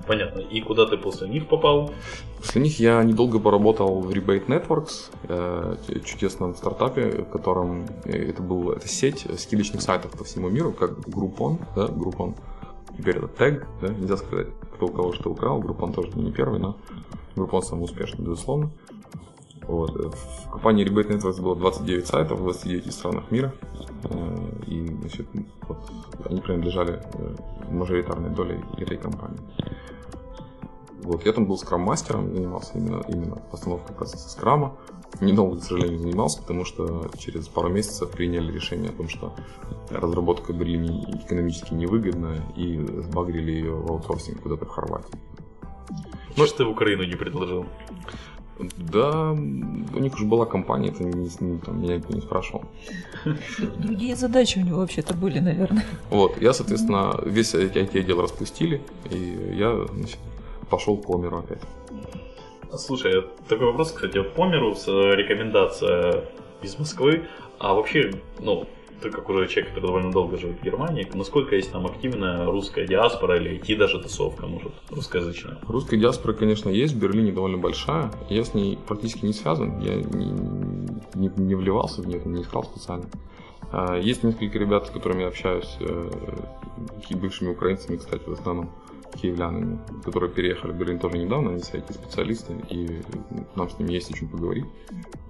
Понятно. 0.05 0.41
И 0.41 0.61
куда 0.61 0.85
ты 0.85 0.97
после 0.97 1.27
них 1.27 1.47
попал? 1.47 1.91
После 2.37 2.61
них 2.61 2.79
я 2.79 3.03
недолго 3.03 3.39
поработал 3.39 3.99
в 4.01 4.09
Rebate 4.11 4.45
Networks, 4.45 5.11
э, 5.27 5.75
чудесном 6.05 6.55
стартапе, 6.55 7.23
в 7.23 7.29
котором 7.29 7.87
э, 8.05 8.29
это 8.29 8.41
был 8.41 8.71
это 8.71 8.87
сеть 8.87 9.25
скидочных 9.39 9.81
сайтов 9.81 10.11
по 10.11 10.23
всему 10.23 10.49
миру, 10.49 10.71
как 10.71 10.91
Groupon, 10.99 11.59
да, 11.75 11.85
Groupon. 11.85 12.35
Теперь 12.97 13.17
это 13.17 13.27
тег, 13.27 13.67
да, 13.81 13.89
нельзя 13.89 14.17
сказать, 14.17 14.47
кто 14.75 14.87
у 14.87 14.89
кого 14.89 15.13
что 15.13 15.31
украл, 15.31 15.61
Groupon 15.61 15.93
тоже 15.93 16.11
не 16.15 16.31
первый, 16.31 16.59
но 16.59 16.77
Groupon 17.35 17.61
самый 17.61 17.85
успешный, 17.85 18.23
безусловно. 18.23 18.71
Вот. 19.67 20.15
В 20.15 20.49
компании 20.49 20.85
Rebate 20.85 21.17
Networks 21.17 21.41
было 21.41 21.55
29 21.55 22.07
сайтов 22.07 22.39
в 22.39 22.43
29 22.43 22.93
странах 22.93 23.31
мира. 23.31 23.53
Э, 24.03 24.49
и 24.65 24.87
значит, 24.87 25.27
вот, 25.67 25.77
они 26.25 26.41
принадлежали 26.41 27.01
мажоритарной 27.69 28.29
долей 28.29 28.59
этой 28.77 28.97
компании. 28.97 29.39
Вот, 31.03 31.25
я 31.25 31.31
там 31.31 31.45
был 31.45 31.57
скрам-мастером, 31.57 32.33
занимался 32.33 32.77
именно, 32.77 33.03
именно 33.07 33.35
постановкой 33.35 33.95
процесса 33.95 34.29
скрама. 34.29 34.75
Недолго, 35.21 35.59
к 35.59 35.63
сожалению, 35.63 35.99
занимался, 35.99 36.41
потому 36.41 36.65
что 36.65 37.09
через 37.17 37.47
пару 37.47 37.69
месяцев 37.69 38.11
приняли 38.11 38.51
решение 38.51 38.89
о 38.89 38.93
том, 38.93 39.07
что 39.07 39.33
разработка 39.89 40.51
в 40.51 40.57
Берлине 40.57 41.05
экономически 41.25 41.73
невыгодна, 41.73 42.35
и 42.55 42.77
сбагрили 43.03 43.51
ее 43.51 43.73
в 43.73 43.89
аутсорсинг 43.89 44.41
куда-то 44.41 44.65
в 44.65 44.69
Хорватии. 44.69 45.17
Что 46.35 46.57
ты 46.57 46.65
в 46.65 46.69
Украину 46.69 47.03
не 47.03 47.15
предложил? 47.15 47.65
Да, 48.77 49.31
у 49.31 49.99
них 49.99 50.13
уже 50.15 50.25
была 50.25 50.45
компания, 50.45 50.89
это 50.89 51.03
не, 51.03 51.29
не, 51.39 51.59
там, 51.59 51.81
меня 51.81 51.97
никто 51.97 52.13
не 52.13 52.21
спрашивал. 52.21 52.63
Другие 53.77 54.15
задачи 54.15 54.59
у 54.59 54.61
него 54.61 54.79
вообще-то 54.79 55.13
были, 55.13 55.39
наверное. 55.39 55.85
Вот, 56.09 56.41
я, 56.41 56.53
соответственно, 56.53 57.19
весь 57.23 57.53
IT-отдел 57.53 58.21
распустили, 58.21 58.81
и 59.11 59.55
я 59.55 59.85
значит, 59.93 60.17
пошел 60.69 60.97
по 60.97 61.17
миру 61.17 61.37
опять. 61.39 61.61
Слушай, 62.77 63.23
такой 63.47 63.67
вопрос, 63.67 63.91
кстати, 63.91 64.21
по 64.21 64.45
миру 64.45 64.71
рекомендация 64.71 66.25
из 66.61 66.77
Москвы, 66.79 67.27
а 67.59 67.73
вообще, 67.73 68.11
ну, 68.39 68.67
ты 69.01 69.09
как 69.09 69.29
уже 69.29 69.47
человек, 69.47 69.69
который 69.69 69.87
довольно 69.87 70.11
долго 70.11 70.37
живет 70.37 70.59
в 70.59 70.63
Германии, 70.63 71.07
насколько 71.13 71.55
есть 71.55 71.71
там 71.71 71.85
активная 71.85 72.45
русская 72.45 72.87
диаспора 72.87 73.37
или 73.37 73.59
IT 73.59 73.77
даже 73.77 74.01
тусовка, 74.01 74.47
может, 74.47 74.73
русскоязычная? 74.89 75.57
Русская 75.67 75.97
диаспора, 75.97 76.33
конечно, 76.33 76.69
есть, 76.69 76.93
в 76.93 76.99
Берлине 76.99 77.31
довольно 77.31 77.57
большая, 77.57 78.11
я 78.29 78.43
с 78.43 78.53
ней 78.53 78.77
практически 78.87 79.25
не 79.25 79.33
связан, 79.33 79.79
я 79.79 79.95
не, 79.95 80.31
не, 81.15 81.31
не 81.35 81.55
вливался 81.55 82.01
в 82.01 82.07
нее, 82.07 82.21
не 82.25 82.41
искал 82.41 82.63
специально. 82.63 83.05
А, 83.71 83.97
есть 83.97 84.23
несколько 84.23 84.57
ребят, 84.57 84.87
с 84.87 84.89
которыми 84.89 85.21
я 85.21 85.27
общаюсь, 85.27 85.77
э, 85.79 86.09
бывшими 87.11 87.49
украинцами, 87.49 87.97
кстати, 87.97 88.23
в 88.27 88.33
основном 88.33 88.69
киевлянами, 89.15 89.79
которые 90.03 90.31
переехали 90.31 90.71
в 90.71 90.77
Берлин 90.77 90.99
тоже 90.99 91.17
недавно, 91.17 91.51
они 91.51 91.59
IT-специалисты, 91.59 92.53
и 92.69 93.01
нам 93.55 93.69
с 93.69 93.79
ними 93.79 93.93
есть 93.93 94.11
о 94.11 94.13
чем 94.13 94.29
поговорить. 94.29 94.65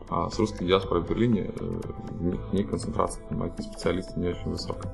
А 0.09 0.29
с 0.29 0.39
русской 0.39 0.65
диаспорой 0.65 1.03
в 1.03 1.09
Берлине 1.09 1.51
э, 1.53 1.81
в 2.11 2.53
них 2.53 2.69
концентрация 2.69 3.23
IT-специалистов 3.29 4.17
не 4.17 4.29
очень 4.29 4.51
высокая. 4.51 4.93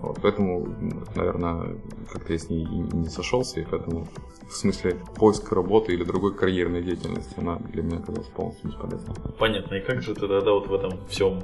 Вот, 0.00 0.18
поэтому, 0.22 0.66
наверное, 1.14 1.76
как-то 2.10 2.32
я 2.32 2.38
с 2.38 2.48
ней 2.48 2.64
и 2.64 2.96
не 2.96 3.08
сошелся, 3.08 3.60
и 3.60 3.64
поэтому 3.64 4.08
в 4.48 4.56
смысле 4.56 4.96
поиска 5.16 5.54
работы 5.54 5.92
или 5.92 6.02
другой 6.02 6.34
карьерной 6.34 6.82
деятельности 6.82 7.34
она 7.36 7.56
для 7.56 7.82
меня 7.82 7.98
оказалась 7.98 8.28
полностью 8.28 8.70
бесполезна. 8.70 9.14
Понятно. 9.38 9.74
И 9.74 9.80
как 9.80 10.02
же 10.02 10.14
ты 10.14 10.26
тогда 10.26 10.52
вот 10.52 10.66
в 10.66 10.74
этом 10.74 10.92
всем 11.08 11.42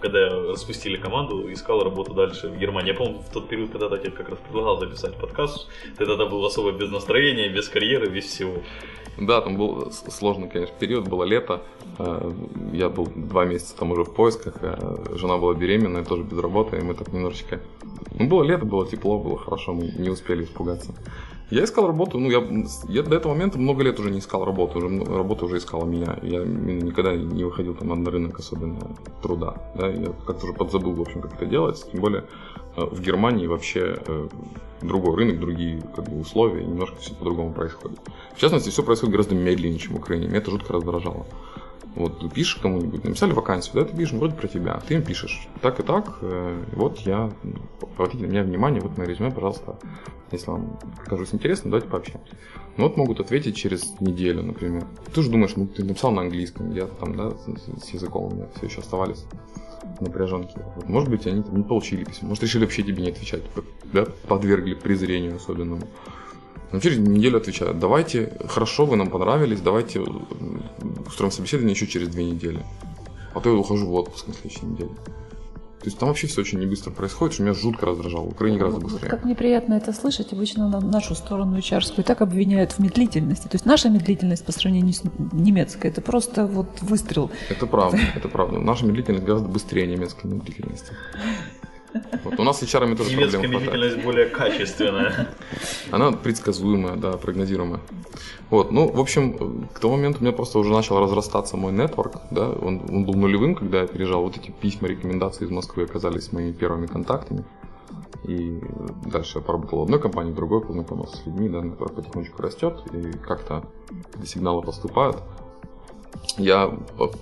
когда 0.00 0.28
распустили 0.28 0.96
команду, 0.96 1.52
искал 1.52 1.82
работу 1.82 2.14
дальше 2.14 2.48
в 2.48 2.58
Германии. 2.58 2.92
Я 2.92 2.94
помню, 2.94 3.18
в 3.18 3.32
тот 3.32 3.48
период, 3.48 3.70
когда 3.70 3.96
тебе 3.96 4.10
как 4.10 4.28
раз 4.28 4.38
предлагал 4.38 4.78
записать 4.78 5.16
подкаст, 5.16 5.68
ты 5.98 6.06
тогда 6.06 6.26
был 6.26 6.44
особо 6.44 6.72
без 6.72 6.90
настроения, 6.90 7.48
без 7.48 7.68
карьеры, 7.68 8.08
без 8.08 8.24
всего. 8.24 8.54
Да, 9.18 9.40
там 9.42 9.56
был 9.56 9.92
сложный, 9.92 10.48
конечно, 10.48 10.74
период, 10.78 11.08
было 11.08 11.24
лето. 11.24 11.62
Э, 11.98 12.32
я 12.72 12.88
был 12.88 13.06
два 13.14 13.44
месяца 13.44 13.76
там 13.76 13.90
уже 13.92 14.04
в 14.04 14.14
поисках, 14.14 14.54
э, 14.62 15.16
жена 15.16 15.36
была 15.36 15.54
беременная, 15.54 16.04
тоже 16.04 16.22
без 16.22 16.38
работы, 16.38 16.78
и 16.78 16.82
мы 16.82 16.94
так 16.94 17.12
немножечко... 17.12 17.60
Ну, 18.18 18.28
было 18.28 18.42
лето, 18.42 18.64
было 18.64 18.86
тепло, 18.86 19.18
было 19.18 19.36
хорошо, 19.36 19.74
мы 19.74 19.92
не 19.98 20.08
успели 20.08 20.44
испугаться. 20.44 20.94
Я 21.50 21.64
искал 21.64 21.88
работу, 21.88 22.18
ну, 22.18 22.30
я, 22.30 22.42
я 22.88 23.02
до 23.02 23.16
этого 23.16 23.32
момента 23.32 23.58
много 23.58 23.82
лет 23.82 23.98
уже 23.98 24.10
не 24.10 24.20
искал 24.20 24.44
работу, 24.44 24.78
уже, 24.78 25.04
работа 25.04 25.46
уже 25.46 25.58
искала 25.58 25.84
меня. 25.84 26.16
Я 26.22 26.44
никогда 26.44 27.16
не 27.16 27.42
выходил 27.42 27.74
там 27.74 28.02
на 28.02 28.10
рынок 28.10 28.38
особенно 28.38 28.78
труда, 29.20 29.54
да, 29.74 29.88
я 29.88 30.12
как-то 30.26 30.44
уже 30.44 30.52
подзабыл, 30.52 30.92
в 30.92 31.00
общем, 31.00 31.20
как 31.20 31.34
это 31.34 31.46
делать, 31.46 31.84
тем 31.90 32.00
более 32.00 32.24
э, 32.76 32.84
в 32.84 33.00
Германии 33.00 33.48
вообще 33.48 33.98
э, 34.06 34.28
другой 34.80 35.16
рынок, 35.16 35.40
другие 35.40 35.82
как 35.96 36.08
бы, 36.08 36.20
условия, 36.20 36.64
немножко 36.64 36.96
все 37.00 37.14
по-другому 37.14 37.52
происходит. 37.52 37.98
В 38.36 38.38
частности, 38.38 38.70
все 38.70 38.84
происходит 38.84 39.12
гораздо 39.12 39.34
медленнее, 39.34 39.80
чем 39.80 39.94
в 39.94 39.98
Украине, 39.98 40.28
меня 40.28 40.38
это 40.38 40.52
жутко 40.52 40.72
раздражало. 40.72 41.26
Вот 41.96 42.32
пишешь 42.32 42.60
кому-нибудь, 42.62 43.02
написали 43.02 43.32
вакансию, 43.32 43.74
да, 43.74 43.84
ты 43.84 43.96
пишешь, 43.96 44.14
вроде 44.14 44.34
про 44.36 44.46
тебя, 44.46 44.80
ты 44.86 44.94
им 44.94 45.02
пишешь, 45.02 45.48
так 45.60 45.80
и 45.80 45.82
так, 45.82 46.18
э, 46.20 46.62
вот 46.74 46.98
я, 47.00 47.32
ну, 47.42 47.59
обратите 47.82 48.24
на 48.24 48.30
меня 48.30 48.42
внимание, 48.42 48.80
вот 48.80 48.96
мое 48.96 49.08
резюме, 49.08 49.30
пожалуйста, 49.30 49.78
если 50.32 50.50
вам 50.50 50.78
кажется 51.06 51.34
интересно, 51.34 51.70
давайте 51.70 51.88
пообщаемся. 51.88 52.34
Ну 52.76 52.84
вот 52.84 52.96
могут 52.96 53.20
ответить 53.20 53.56
через 53.56 54.00
неделю, 54.00 54.42
например. 54.42 54.86
Ты 55.12 55.22
же 55.22 55.30
думаешь, 55.30 55.56
ну 55.56 55.66
ты 55.66 55.84
написал 55.84 56.12
на 56.12 56.22
английском, 56.22 56.72
я 56.72 56.86
там, 56.86 57.16
да, 57.16 57.30
с, 57.30 57.84
с 57.84 57.90
языком 57.90 58.24
у 58.24 58.30
меня 58.34 58.46
все 58.56 58.66
еще 58.66 58.80
оставались 58.80 59.24
напряженки. 60.00 60.56
Вот, 60.76 60.88
может 60.88 61.08
быть, 61.08 61.26
они 61.26 61.42
там 61.42 61.56
не 61.56 61.62
получили 61.64 62.04
письмо, 62.04 62.28
может, 62.28 62.44
решили 62.44 62.64
вообще 62.64 62.82
тебе 62.82 63.02
не 63.02 63.10
отвечать, 63.10 63.42
да, 63.92 64.06
подвергли 64.28 64.74
презрению 64.74 65.36
особенному. 65.36 65.82
Но 66.72 66.78
через 66.78 66.98
неделю 66.98 67.38
отвечают, 67.38 67.78
давайте, 67.80 68.32
хорошо, 68.48 68.86
вы 68.86 68.96
нам 68.96 69.10
понравились, 69.10 69.60
давайте 69.60 70.00
устроим 70.00 71.32
собеседование 71.32 71.74
еще 71.74 71.86
через 71.86 72.08
две 72.08 72.24
недели. 72.24 72.64
А 73.34 73.40
то 73.40 73.50
я 73.50 73.56
ухожу 73.56 73.86
в 73.86 73.94
отпуск 73.94 74.28
на 74.28 74.34
следующей 74.34 74.66
неделе. 74.66 74.90
То 75.80 75.86
есть 75.86 75.98
там 75.98 76.10
вообще 76.10 76.26
все 76.26 76.42
очень 76.42 76.58
не 76.58 76.66
быстро 76.66 76.90
происходит, 76.90 77.34
что 77.34 77.42
меня 77.42 77.54
жутко 77.54 77.86
раздражало. 77.86 78.24
В 78.24 78.32
Украине 78.32 78.58
гораздо 78.58 78.80
быстрее. 78.80 79.00
Вот 79.00 79.10
как 79.10 79.24
неприятно 79.24 79.72
это 79.74 79.94
слышать, 79.94 80.30
обычно 80.34 80.68
на 80.68 80.78
нашу 80.78 81.14
сторону 81.14 81.56
hr 81.56 82.02
так 82.02 82.20
обвиняют 82.20 82.72
в 82.72 82.80
медлительности. 82.80 83.44
То 83.44 83.54
есть 83.54 83.64
наша 83.64 83.88
медлительность 83.88 84.44
по 84.44 84.52
сравнению 84.52 84.92
с 84.92 85.02
немецкой, 85.32 85.86
это 85.86 86.02
просто 86.02 86.46
вот 86.46 86.82
выстрел. 86.82 87.30
Это 87.48 87.66
правда, 87.66 87.98
это 88.14 88.28
правда. 88.28 88.58
Наша 88.58 88.84
медлительность 88.84 89.24
гораздо 89.24 89.48
быстрее 89.48 89.86
немецкой 89.86 90.26
медлительности. 90.26 90.92
Вот 92.24 92.38
у 92.38 92.42
нас 92.42 92.60
с 92.60 92.62
HR 92.62 92.96
тоже 92.96 93.16
Немецкая 93.16 93.48
медлительность 93.48 94.02
более 94.04 94.26
качественная. 94.26 95.28
Она 95.90 96.12
предсказуемая, 96.12 96.96
да, 96.96 97.12
прогнозируемая. 97.12 97.80
Вот, 98.50 98.72
ну, 98.72 98.90
в 98.90 99.00
общем, 99.00 99.68
к 99.72 99.78
тому 99.78 99.96
моменту 99.96 100.18
у 100.20 100.22
меня 100.22 100.32
просто 100.32 100.58
уже 100.58 100.72
начал 100.72 100.98
разрастаться 101.00 101.56
мой 101.56 101.72
нетворк, 101.72 102.16
да, 102.30 102.50
он, 102.50 102.82
он 102.88 103.04
был 103.04 103.14
нулевым, 103.14 103.54
когда 103.54 103.82
я 103.82 103.86
переезжал. 103.86 104.22
Вот 104.22 104.36
эти 104.36 104.50
письма, 104.50 104.88
рекомендации 104.88 105.44
из 105.44 105.50
Москвы 105.50 105.84
оказались 105.84 106.32
моими 106.32 106.52
первыми 106.52 106.86
контактами. 106.86 107.44
И 108.24 108.60
дальше 109.06 109.38
я 109.38 109.44
поработал 109.44 109.80
в 109.80 109.82
одной 109.84 110.00
компании, 110.00 110.32
в 110.32 110.34
другой, 110.34 110.60
познакомился 110.60 111.16
с 111.16 111.26
людьми, 111.26 111.48
да, 111.48 111.60
нетворк 111.60 111.94
потихонечку 111.94 112.42
растет, 112.42 112.82
и 112.92 113.12
как-то 113.18 113.64
сигналы 114.24 114.62
поступают 114.62 115.22
я 116.36 116.68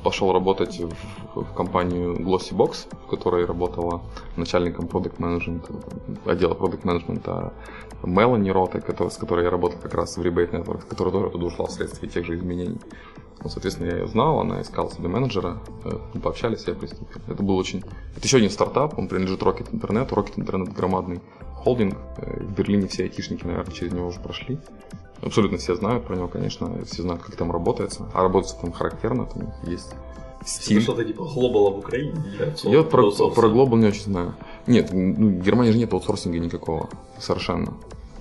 пошел 0.02 0.32
работать 0.32 0.80
в, 0.80 1.40
в 1.40 1.54
компанию 1.54 2.16
Glossybox, 2.16 2.88
в 3.04 3.06
которой 3.08 3.46
работала 3.46 4.02
начальником 4.37 4.87
продукт 4.87 5.18
менеджмента 5.18 5.72
отдела 6.26 6.54
продукт 6.54 6.84
менеджмента 6.84 7.52
Мелани 8.02 8.50
Роты, 8.50 8.82
с 9.11 9.16
которой 9.16 9.44
я 9.44 9.50
работал 9.50 9.78
как 9.80 9.94
раз 9.94 10.16
в 10.16 10.20
Rebate 10.20 10.52
Network, 10.52 10.87
которая 10.88 11.12
тоже 11.12 11.30
туда 11.30 11.46
ушла 11.46 11.66
вследствие 11.66 12.11
тех 12.11 12.24
же 12.26 12.37
изменений. 12.37 12.78
Ну, 13.42 13.48
соответственно, 13.48 13.88
я 13.88 13.96
ее 13.98 14.08
знал, 14.08 14.40
она 14.40 14.61
искала 14.62 14.90
себе 14.90 15.08
менеджера, 15.08 15.58
э, 15.84 15.90
мы 16.12 16.20
пообщались, 16.20 16.64
я 16.66 16.74
приступил. 16.74 17.22
Это 17.28 17.40
был 17.42 17.56
очень... 17.56 17.84
Это 18.16 18.24
еще 18.24 18.38
один 18.38 18.50
стартап, 18.50 18.98
он 18.98 19.06
принадлежит 19.06 19.40
Rocket 19.42 19.70
Internet. 19.70 20.08
Rocket 20.08 20.34
Internet 20.37 20.74
громадный 20.74 21.20
холдинг. 21.54 21.96
Э, 22.16 22.40
в 22.42 22.52
Берлине 22.52 22.88
все 22.88 23.04
айтишники, 23.04 23.44
наверное, 23.44 23.72
через 23.72 23.92
него 23.92 24.08
уже 24.08 24.18
прошли. 24.18 24.58
Абсолютно 25.22 25.59
все 25.59 25.74
знают 25.74 26.04
про 26.07 26.16
него, 26.16 26.28
конечно, 26.28 26.70
все 26.87 27.02
знают, 27.02 27.22
как 27.22 27.35
там 27.37 27.50
работается. 27.50 28.09
А 28.14 28.22
работается 28.22 28.57
там 28.61 28.72
характерно, 28.72 29.26
там 29.26 29.52
есть 29.64 29.90
стиль. 30.46 30.81
Что-то 30.81 31.04
типа 31.04 31.24
глобала 31.24 31.70
в 31.70 31.78
Украине? 31.78 32.14
Я 32.64 32.78
вот 32.78 32.90
про, 32.90 33.11
про 33.11 33.48
глобал 33.48 33.76
не 33.78 33.87
очень 33.88 34.02
знаю. 34.04 34.35
Нет, 34.66 34.90
ну, 34.92 35.28
в 35.28 35.42
Германии 35.42 35.72
же 35.72 35.78
нет 35.78 35.92
аутсорсинга 35.92 36.38
никакого, 36.38 36.88
совершенно. 37.18 37.74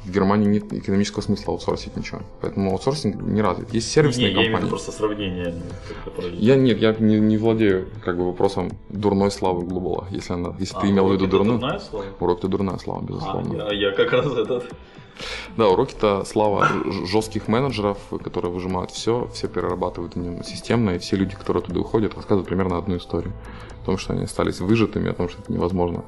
в 0.05 0.09
Германии 0.11 0.47
нет 0.47 0.71
экономического 0.73 1.21
смысла 1.21 1.53
аутсорсить 1.53 1.95
ничего. 1.97 2.21
Поэтому 2.41 2.71
аутсорсинг 2.71 3.21
не 3.21 3.41
развит. 3.41 3.73
Есть 3.73 3.91
сервисные 3.91 4.29
не, 4.29 4.33
я 4.33 4.39
имею 4.39 4.51
компании. 4.53 4.69
просто 4.69 4.91
сравнение. 4.93 5.53
которые- 6.05 6.37
Я 6.37 6.55
нет, 6.55 6.77
я 6.79 6.95
не, 6.97 7.19
не 7.19 7.37
владею 7.37 7.89
как 8.05 8.17
бы 8.17 8.25
вопросом 8.27 8.71
дурной 8.89 9.29
славы 9.31 9.65
Глобала, 9.65 10.07
если 10.09 10.33
она, 10.33 10.55
если 10.59 10.75
ты 10.75 10.87
А, 10.87 10.89
имел 10.89 11.09
в 11.09 11.13
виду 11.13 11.27
дурную. 11.27 11.59
дурная 11.59 11.79
слава? 11.79 12.05
Урок 12.21 12.39
это 12.39 12.47
дурная 12.47 12.77
слава, 12.77 13.01
А, 13.01 13.05
безусловно. 13.05 13.53
я, 13.71 13.89
я 13.89 13.91
как 13.91 14.11
раз 14.13 14.25
этот. 14.27 14.71
Да, 15.55 15.67
уроки 15.67 15.95
это 15.95 16.23
слава 16.25 16.67
жестких 17.05 17.47
менеджеров, 17.47 17.97
которые 18.23 18.51
выжимают 18.51 18.91
все, 18.91 19.29
все 19.33 19.47
перерабатывают 19.47 20.15
они 20.15 20.43
системно, 20.43 20.91
и 20.91 20.99
все 20.99 21.15
люди, 21.15 21.35
которые 21.35 21.63
туда 21.63 21.79
уходят, 21.79 22.15
рассказывают 22.15 22.47
примерно 22.47 22.77
одну 22.77 22.97
историю. 22.97 23.33
О 23.83 23.85
том, 23.85 23.97
что 23.97 24.13
они 24.13 24.23
остались 24.23 24.59
выжатыми, 24.59 25.09
о 25.09 25.13
том, 25.13 25.29
что 25.29 25.41
это 25.41 25.51
невозможно. 25.51 26.03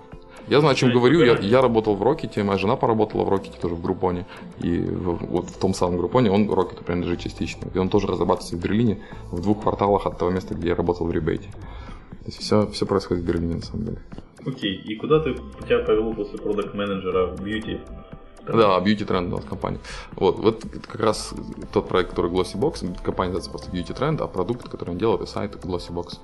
Я 0.47 0.59
знаю, 0.61 0.73
о 0.73 0.75
чем 0.75 0.91
говорю. 0.91 1.21
Я, 1.23 1.37
я 1.37 1.61
работал 1.61 1.95
в 1.95 2.01
Рокете, 2.01 2.41
моя 2.43 2.57
жена 2.57 2.75
поработала 2.75 3.23
в 3.23 3.29
Рокете, 3.29 3.59
тоже 3.61 3.75
в 3.75 3.81
Группоне. 3.81 4.25
И 4.59 4.79
в- 4.79 5.25
вот 5.27 5.49
в 5.49 5.57
том 5.59 5.75
самом 5.75 5.97
Группоне 5.97 6.31
он 6.31 6.51
Рокету 6.51 6.83
принадлежит 6.83 7.19
частично. 7.19 7.69
И 7.73 7.77
он 7.77 7.89
тоже 7.89 8.07
разрабатывается 8.07 8.55
в 8.55 8.59
Берлине 8.59 8.99
в 9.31 9.41
двух 9.41 9.61
кварталах 9.61 10.07
от 10.07 10.17
того 10.17 10.31
места, 10.31 10.55
где 10.55 10.69
я 10.69 10.75
работал 10.75 11.05
в 11.05 11.11
Ребейте. 11.11 11.49
То 11.49 12.25
есть 12.25 12.39
все, 12.39 12.67
все 12.67 12.85
происходит 12.87 13.23
в 13.23 13.27
Берлине, 13.27 13.55
на 13.55 13.61
самом 13.61 13.85
деле. 13.85 13.97
Окей, 14.45 14.75
и 14.75 14.95
куда 14.95 15.19
ты 15.19 15.35
тебя 15.67 15.79
повело 15.79 16.13
после 16.13 16.39
продакт 16.39 16.73
менеджера 16.73 17.27
в 17.27 17.41
бьюти? 17.43 17.79
Да, 18.57 18.79
Beauty 18.79 19.05
Trend 19.05 19.27
у 19.27 19.37
нас 19.37 19.45
компания. 19.45 19.79
Вот, 20.15 20.39
вот 20.39 20.65
как 20.87 21.01
раз 21.01 21.33
тот 21.73 21.87
проект, 21.87 22.11
который 22.11 22.31
Glossy 22.31 22.55
Box, 22.55 22.85
компания 23.03 23.33
называется 23.33 23.49
просто 23.49 23.71
Beauty 23.71 23.97
Trend, 23.97 24.23
а 24.23 24.27
продукт, 24.27 24.67
который 24.67 24.91
он 24.91 24.97
делает, 24.97 25.21
это 25.21 25.31
сайт 25.31 25.55
Glossy 25.55 25.91
Box. 25.91 26.17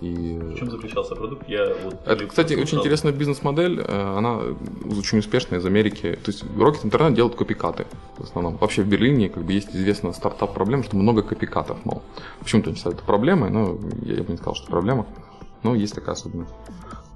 И 0.00 0.38
В 0.38 0.56
чем 0.56 0.70
заключался 0.70 1.14
продукт? 1.14 1.48
Я 1.48 1.74
вот 1.84 1.96
это, 2.04 2.26
кстати, 2.26 2.54
очень 2.54 2.78
интересная 2.78 3.12
бизнес-модель, 3.12 3.80
э, 3.80 4.16
она 4.16 4.40
очень 4.98 5.18
успешная 5.18 5.60
из 5.60 5.66
Америки. 5.66 6.18
То 6.22 6.30
есть 6.30 6.44
Rocket 6.44 6.84
Internet 6.84 7.14
делает 7.14 7.34
копикаты 7.36 7.86
в 8.18 8.24
основном. 8.24 8.56
Вообще 8.58 8.82
в 8.82 8.86
Берлине 8.86 9.28
как 9.28 9.44
бы 9.44 9.52
есть 9.52 9.74
известная 9.74 10.12
стартап-проблема, 10.12 10.82
что 10.84 10.96
много 10.96 11.22
копикатов, 11.22 11.78
мол. 11.84 12.02
Почему-то 12.40 12.70
они 12.70 12.76
считают 12.76 12.98
это 12.98 13.06
проблемой, 13.06 13.50
но 13.50 13.78
я, 14.02 14.22
бы 14.22 14.32
не 14.32 14.36
сказал, 14.36 14.54
что 14.54 14.66
проблема. 14.66 15.06
Но 15.62 15.74
есть 15.74 15.94
такая 15.94 16.14
особенность. 16.14 16.52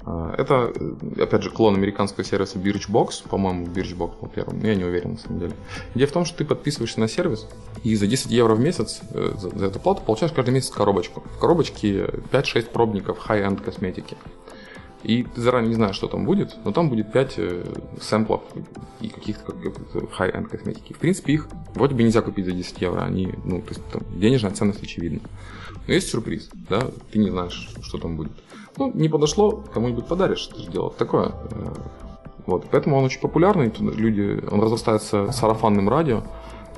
А, 0.04 0.34
Это, 0.36 0.72
э, 0.74 1.22
опять 1.22 1.42
же, 1.42 1.50
клон 1.50 1.74
американского 1.74 2.24
сервиса 2.24 2.58
Birchbox, 2.58 3.28
по-моему, 3.28 3.66
Birchbox 3.66 4.20
был 4.20 4.28
первым, 4.28 4.60
но 4.60 4.68
я 4.68 4.74
не 4.74 4.84
уверен 4.84 5.12
на 5.12 5.18
самом 5.18 5.40
деле. 5.40 5.52
Идея 5.94 6.08
в 6.08 6.12
том, 6.12 6.24
что 6.24 6.38
ты 6.38 6.44
подписываешься 6.44 7.00
на 7.00 7.08
сервис, 7.08 7.46
и 7.84 7.94
за 7.94 8.06
10 8.06 8.30
евро 8.30 8.54
в 8.54 8.60
месяц 8.60 9.00
э, 9.10 9.34
за, 9.38 9.66
эту 9.66 9.78
плату 9.78 10.02
получаешь 10.04 10.32
каждый 10.32 10.52
месяц 10.52 10.70
коробочку. 10.70 11.22
В 11.36 11.38
коробочке 11.38 12.06
5-6 12.32 12.70
пробников 12.70 13.18
high-end 13.28 13.62
косметики. 13.62 14.16
И 15.02 15.24
ты 15.24 15.40
заранее 15.40 15.70
не 15.70 15.74
знаешь, 15.74 15.96
что 15.96 16.06
там 16.06 16.24
будет, 16.24 16.56
но 16.64 16.70
там 16.72 16.88
будет 16.88 17.12
5 17.12 17.34
э, 17.38 17.64
сэмплов 18.00 18.42
и 19.00 19.08
каких-то 19.08 19.52
как- 19.52 19.62
как- 19.92 20.02
high-end 20.20 20.48
косметики. 20.48 20.92
В 20.92 20.98
принципе, 20.98 21.32
их 21.32 21.48
вроде 21.74 21.94
бы 21.94 22.02
нельзя 22.02 22.22
купить 22.22 22.44
за 22.46 22.52
10 22.52 22.80
евро, 22.80 23.02
они, 23.02 23.34
ну, 23.44 23.60
то 23.60 23.68
есть 23.70 23.84
там 23.90 24.02
денежная 24.18 24.52
ценность 24.52 24.82
очевидна. 24.82 25.20
Но 25.86 25.94
есть 25.94 26.08
сюрприз, 26.08 26.50
да, 26.68 26.82
ты 27.10 27.18
не 27.18 27.30
знаешь, 27.30 27.68
что 27.82 27.98
там 27.98 28.16
будет. 28.16 28.32
Ну, 28.78 28.92
не 28.94 29.08
подошло, 29.08 29.50
кому-нибудь 29.74 30.06
подаришь, 30.06 30.48
это 30.52 30.60
же 30.62 30.70
дело 30.70 30.90
такое. 30.90 31.32
Э, 31.50 31.74
Вот, 32.46 32.66
поэтому 32.72 32.96
он 32.96 33.04
очень 33.04 33.20
популярный, 33.20 33.72
люди, 33.78 34.42
он 34.50 34.60
разрастается 34.60 35.30
сарафанным 35.30 35.88
радио, 35.88 36.22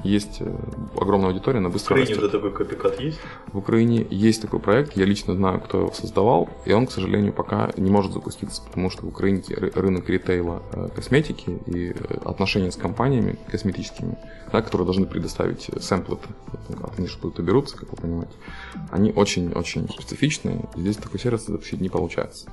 есть 0.03 0.39
э, 0.41 0.55
огромная 1.01 1.29
аудитория, 1.29 1.59
она 1.59 1.69
В 1.69 1.73
быстро 1.73 1.95
Украине 1.95 2.11
растет. 2.15 2.25
уже 2.25 2.33
такой 2.33 2.53
копикат 2.53 3.01
есть? 3.01 3.19
В 3.53 3.59
Украине 3.59 4.07
есть 4.11 4.43
такой 4.43 4.61
проект, 4.61 4.97
я 4.97 5.05
лично 5.05 5.35
знаю, 5.35 5.61
кто 5.61 5.79
его 5.79 5.93
создавал, 5.93 6.49
и 6.67 6.73
он, 6.73 6.87
к 6.87 6.93
сожалению, 6.93 7.33
пока 7.33 7.71
не 7.77 7.91
может 7.91 8.13
запуститься, 8.13 8.63
потому 8.63 8.91
что 8.91 9.07
в 9.07 9.09
Украине 9.09 9.41
ры- 9.49 9.73
рынок 9.79 10.09
ритейла 10.09 10.63
э, 10.73 10.89
косметики 10.95 11.51
и 11.67 11.91
э, 11.93 11.95
отношения 12.25 12.71
с 12.73 12.77
компаниями 12.77 13.39
косметическими, 13.51 14.19
да, 14.53 14.61
которые 14.63 14.85
должны 14.85 15.07
предоставить 15.07 15.71
сэмплы, 15.83 16.19
от 16.83 16.99
них 16.99 17.11
что-то 17.11 17.43
берутся, 17.43 17.77
как 17.77 17.91
вы 17.91 17.97
понимаете, 17.97 18.33
они 18.91 19.13
очень-очень 19.13 19.89
специфичные, 19.89 20.69
здесь 20.77 20.97
такой 20.97 21.21
сервис 21.21 21.47
запустить 21.47 21.81
не 21.81 21.89
получается. 21.89 22.51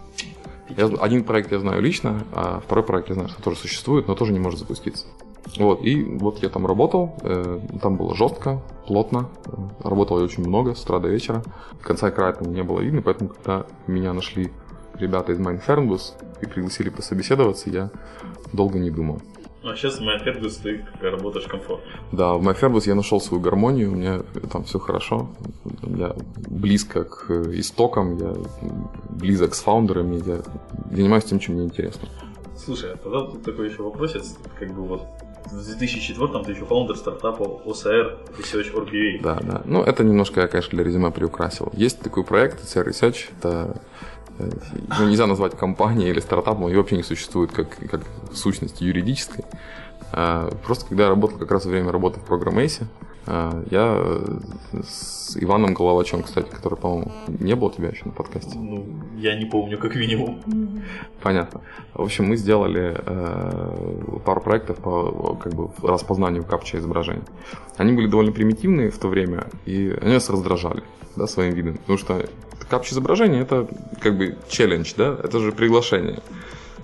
Я, 0.77 0.86
один 0.86 1.25
проект 1.25 1.51
я 1.51 1.60
знаю 1.60 1.82
лично, 1.82 2.23
а 2.32 2.62
второй 2.65 2.86
проект 2.86 3.10
я 3.10 3.15
знаю, 3.15 3.27
что 3.30 3.41
тоже 3.41 3.58
существует, 3.58 4.08
но 4.08 4.15
тоже 4.15 4.32
не 4.32 4.39
может 4.39 4.60
запуститься. 4.60 5.06
Вот, 5.58 5.84
и 5.84 6.04
вот 6.04 6.41
я 6.43 6.49
там 6.49 6.65
работал, 6.65 7.15
э, 7.23 7.60
там 7.82 7.97
было 7.97 8.15
жестко, 8.15 8.62
плотно, 8.88 9.30
э, 9.45 9.51
работал 9.84 10.19
я 10.19 10.25
очень 10.25 10.45
много, 10.45 10.75
с 10.75 10.84
утра 10.84 10.99
до 10.99 11.08
вечера, 11.10 11.43
конца 11.82 12.10
и 12.10 12.12
края 12.12 12.34
там 12.34 12.54
не 12.54 12.63
было 12.63 12.80
видно, 12.80 13.01
поэтому 13.01 13.30
когда 13.30 13.65
меня 13.88 14.13
нашли 14.13 14.51
ребята 14.95 15.32
из 15.34 15.39
Mindfernbus 15.39 16.13
и 16.41 16.45
пригласили 16.45 16.89
пособеседоваться, 16.89 17.69
я 17.69 17.89
долго 18.54 18.80
не 18.80 18.91
думал. 18.91 19.19
А 19.63 19.75
сейчас 19.75 19.99
в 19.99 20.01
MeinFernbus 20.01 20.58
ты 20.58 20.84
работаешь 21.01 21.45
комфортно. 21.45 21.91
Да, 22.12 22.34
в 22.34 22.47
MeinFernbus 22.47 22.84
я 22.88 22.95
нашел 22.95 23.21
свою 23.21 23.43
гармонию, 23.43 23.91
у 23.91 23.95
меня 23.95 24.21
там 24.51 24.63
все 24.63 24.80
хорошо. 24.80 25.30
Я 25.84 26.15
близко 26.49 27.04
к 27.04 27.32
истокам, 27.54 28.17
я 28.17 28.34
близок 29.10 29.54
с 29.54 29.62
founder 29.62 29.96
ами, 29.96 30.15
я 30.25 30.41
занимаюсь 30.89 31.25
тем, 31.25 31.38
чем 31.38 31.56
мне 31.56 31.65
интересно. 31.65 32.08
Слушай, 32.58 32.93
а 32.93 32.97
тогда 32.97 33.21
тут 33.21 33.43
такой 33.43 33.69
еще 33.69 33.84
вопросец, 33.84 34.36
как 34.60 34.73
бы 34.73 34.82
вот 34.82 35.04
в 35.45 35.65
2004 35.65 36.43
ты 36.43 36.51
еще 36.51 36.65
founder 36.65 36.95
стартапа 36.95 37.43
OCR 37.65 38.38
Research 38.38 38.73
RBA. 38.73 39.21
Да, 39.21 39.39
да. 39.41 39.62
Ну, 39.65 39.82
это 39.84 40.04
немножко 40.04 40.41
я, 40.41 40.47
конечно, 40.47 40.71
для 40.71 40.84
резюме 40.84 41.12
приукрасил. 41.12 41.69
Есть 41.73 41.99
такой 41.99 42.23
проект, 42.23 42.63
CR 42.63 42.88
Research, 42.88 43.30
это 43.38 43.75
э, 44.39 44.49
ну, 44.99 45.08
нельзя 45.08 45.27
назвать 45.27 45.58
компанией 45.58 46.10
или 46.10 46.19
стартапом, 46.19 46.69
и 46.69 46.75
вообще 46.75 46.97
не 46.97 47.04
существует 47.04 47.51
как, 47.51 47.77
как 47.89 48.01
сущности 48.34 48.84
юридической. 48.84 49.45
А, 50.12 50.49
Просто 50.65 50.86
когда 50.88 51.04
я 51.04 51.10
работал 51.10 51.38
как 51.38 51.51
раз 51.51 51.65
во 51.65 51.71
время 51.71 51.91
работы 51.91 52.19
в 52.19 52.23
программейсе, 52.23 52.84
а, 52.84 53.11
я 53.27 53.99
э, 54.01 54.39
с 54.84 55.38
Иваном 55.39 55.73
Головачем, 55.73 56.23
кстати, 56.23 56.49
который, 56.49 56.75
по-моему, 56.75 57.12
не 57.27 57.55
был 57.55 57.67
у 57.67 57.71
тебя 57.71 57.89
еще 57.89 58.05
на 58.05 58.12
подкасте. 58.12 58.57
Ну, 58.57 58.86
я 59.17 59.36
не 59.36 59.45
помню, 59.45 59.77
как 59.77 59.95
минимум. 59.95 60.41
Понятно. 61.21 61.62
В 61.93 62.01
общем, 62.01 62.25
мы 62.25 62.36
сделали 62.36 62.97
э, 62.97 64.19
пару 64.25 64.41
проектов 64.41 64.77
по 64.77 65.36
как 65.36 65.53
бы, 65.53 65.69
распознанию 65.84 66.43
капча 66.43 66.79
изображений. 66.79 67.23
Они 67.77 67.93
были 67.93 68.07
довольно 68.07 68.31
примитивные 68.31 68.89
в 68.89 68.97
то 68.97 69.07
время, 69.07 69.45
и 69.65 69.95
они 70.01 70.13
нас 70.13 70.29
раздражали 70.29 70.84
да, 71.15 71.27
своим 71.27 71.53
видом. 71.53 71.77
Потому 71.77 71.97
что 71.99 72.25
капча 72.69 72.93
изображения 72.93 73.41
это 73.41 73.67
как 73.99 74.17
бы 74.17 74.38
челлендж, 74.49 74.93
да, 74.97 75.15
это 75.23 75.39
же 75.39 75.51
приглашение. 75.51 76.19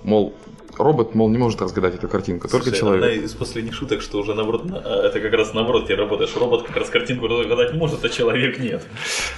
Мол, 0.04 0.34
робот, 0.78 1.14
мол, 1.14 1.28
не 1.28 1.38
может 1.38 1.60
разгадать 1.60 1.94
эту 1.94 2.08
картинку, 2.08 2.48
только 2.48 2.66
Слушай, 2.66 2.78
человек. 2.80 3.04
Одна 3.04 3.14
из 3.24 3.32
последних 3.34 3.74
шуток, 3.74 4.00
что 4.02 4.18
уже 4.18 4.34
наоборот, 4.34 4.64
на- 4.64 4.78
а, 4.78 5.06
это 5.06 5.20
как 5.20 5.32
раз 5.32 5.54
наоборот, 5.54 5.86
ты 5.86 5.96
работаешь. 5.96 6.34
Робот 6.36 6.66
как 6.66 6.76
раз 6.76 6.88
картинку 6.88 7.26
разгадать 7.26 7.74
может, 7.74 8.04
а 8.04 8.08
человек 8.08 8.58
нет. 8.58 8.86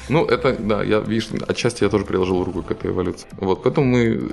Ну, 0.08 0.24
это, 0.24 0.56
да, 0.58 0.82
я, 0.82 1.00
видишь, 1.00 1.28
отчасти 1.48 1.84
я 1.84 1.90
тоже 1.90 2.04
приложил 2.04 2.44
руку 2.44 2.62
к 2.62 2.70
этой 2.70 2.90
эволюции. 2.90 3.28
Вот, 3.38 3.62
поэтому 3.62 3.86
мы, 3.86 4.30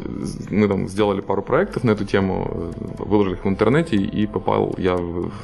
мы 0.50 0.68
там 0.68 0.88
сделали 0.88 1.22
пару 1.22 1.42
проектов 1.42 1.84
на 1.84 1.92
эту 1.92 2.06
тему, 2.06 2.48
э, 2.50 3.04
выложили 3.04 3.34
их 3.36 3.46
в 3.46 3.48
интернете, 3.48 3.96
и 3.96 4.28
попал, 4.28 4.76
я 4.78 4.98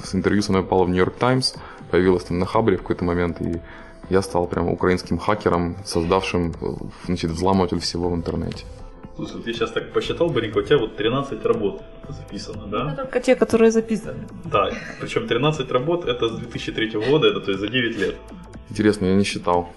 с 0.03 0.15
интервью 0.15 0.41
со 0.41 0.51
мной 0.51 0.63
попал 0.63 0.85
в 0.85 0.89
Нью-Йорк 0.89 1.15
Таймс, 1.15 1.55
появилась 1.91 2.23
там 2.23 2.39
на 2.39 2.45
Хабре 2.45 2.77
в 2.77 2.81
какой-то 2.81 3.05
момент, 3.05 3.41
и 3.41 3.61
я 4.09 4.21
стал 4.21 4.47
прям 4.47 4.67
украинским 4.69 5.17
хакером, 5.17 5.77
создавшим, 5.85 6.53
э, 6.61 6.65
значит, 7.05 7.31
взламыватель 7.31 7.79
всего 7.79 8.09
в 8.09 8.15
интернете. 8.15 8.65
Слушай, 9.15 9.41
ты 9.43 9.53
сейчас 9.53 9.71
так 9.71 9.91
посчитал, 9.93 10.29
Боренька, 10.29 10.57
у 10.59 10.61
тебя 10.63 10.77
вот 10.79 10.95
13 10.95 11.45
работ 11.45 11.81
записано, 12.09 12.63
Это 12.67 12.69
да? 12.69 12.95
только 12.95 13.19
те, 13.19 13.35
которые 13.35 13.71
записаны. 13.71 14.27
Да, 14.45 14.71
причем 14.99 15.27
13 15.27 15.71
работ 15.71 16.05
это 16.05 16.29
с 16.29 16.31
2003 16.37 16.89
года, 17.09 17.27
это 17.27 17.39
то 17.39 17.51
есть 17.51 17.61
за 17.61 17.67
9 17.67 17.99
лет. 17.99 18.15
Интересно, 18.71 19.05
я 19.05 19.15
не 19.15 19.23
считал. 19.23 19.69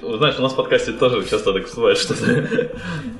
Ну, 0.00 0.16
Знаешь, 0.16 0.38
у 0.38 0.42
нас 0.42 0.52
в 0.52 0.56
подкасте 0.56 0.92
тоже 0.92 1.24
часто 1.28 1.52
так 1.52 1.64
бывает 1.76 1.98
что-то. 1.98 2.26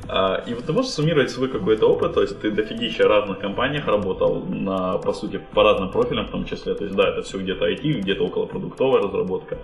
А, 0.09 0.45
И 0.49 0.55
вот 0.55 0.65
ты 0.65 0.73
можешь 0.73 0.91
суммировать 0.93 1.31
свой 1.31 1.49
какой-то 1.49 1.87
опыт, 1.89 2.15
то 2.15 2.23
есть 2.23 2.41
ты 2.41 2.51
дофигища 2.51 3.09
разных 3.09 3.39
компаниях 3.39 3.87
работал, 3.87 4.45
на, 4.45 4.99
по 4.99 5.13
сути, 5.13 5.41
по 5.55 5.63
разным 5.63 5.91
профилям 5.91 6.27
в 6.27 6.31
том 6.31 6.45
числе. 6.45 6.75
То 6.75 6.85
есть, 6.85 6.97
да, 6.97 7.09
это 7.09 7.23
все 7.23 7.39
где-то 7.39 7.69
IT, 7.69 8.01
где-то 8.01 8.25
около 8.25 8.47
продуктовая 8.47 9.03
разработка. 9.03 9.59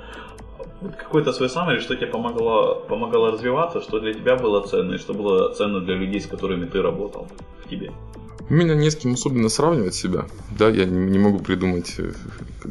Какой-то 0.80 1.32
свой 1.32 1.48
саммари, 1.48 1.80
что 1.80 1.96
тебе 1.96 2.06
помогало, 2.06 2.74
помогало 2.74 3.32
развиваться, 3.32 3.80
что 3.80 3.98
для 3.98 4.14
тебя 4.14 4.36
было 4.36 4.60
ценно, 4.66 4.94
и 4.94 4.98
что 4.98 5.12
было 5.12 5.52
ценно 5.52 5.80
для 5.80 5.94
людей, 5.94 6.20
с 6.20 6.26
которыми 6.26 6.66
ты 6.66 6.80
работал 6.82 7.26
в 7.64 7.68
тебе. 7.68 7.90
Меня 8.48 8.74
не 8.74 8.90
с 8.90 8.96
кем 8.96 9.12
особенно 9.12 9.48
сравнивать 9.48 9.94
себя. 9.94 10.26
Да, 10.58 10.68
я 10.68 10.86
не 10.86 11.18
могу 11.18 11.40
придумать, 11.40 11.94
э, 11.98 12.12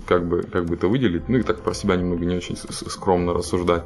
как 0.07 0.27
бы, 0.27 0.41
как 0.41 0.65
бы 0.65 0.75
это 0.75 0.87
выделить. 0.87 1.29
Ну 1.29 1.37
и 1.37 1.43
так 1.43 1.61
про 1.61 1.73
себя 1.73 1.95
немного 1.95 2.25
не 2.25 2.35
очень 2.35 2.57
скромно 2.57 3.33
рассуждать. 3.33 3.83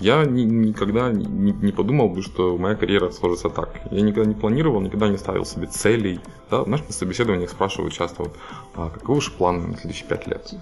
Я 0.00 0.24
ни- 0.24 0.42
никогда 0.42 1.10
не, 1.10 1.52
не 1.52 1.72
подумал 1.72 2.08
бы, 2.08 2.22
что 2.22 2.58
моя 2.58 2.74
карьера 2.74 3.10
сложится 3.10 3.48
так. 3.48 3.70
Я 3.90 4.00
никогда 4.02 4.28
не 4.28 4.34
планировал, 4.34 4.80
никогда 4.80 5.08
не 5.08 5.16
ставил 5.18 5.44
себе 5.44 5.66
целей. 5.66 6.20
Да? 6.50 6.64
Знаешь, 6.64 6.84
на 6.86 6.92
собеседованиях 6.92 7.50
спрашивают 7.50 7.94
часто, 7.94 8.24
вот, 8.24 8.36
а 8.74 8.90
каковы 8.90 9.14
ваши 9.16 9.32
планы 9.32 9.66
на 9.68 9.76
следующие 9.76 10.06
пять 10.08 10.26
лет? 10.26 10.52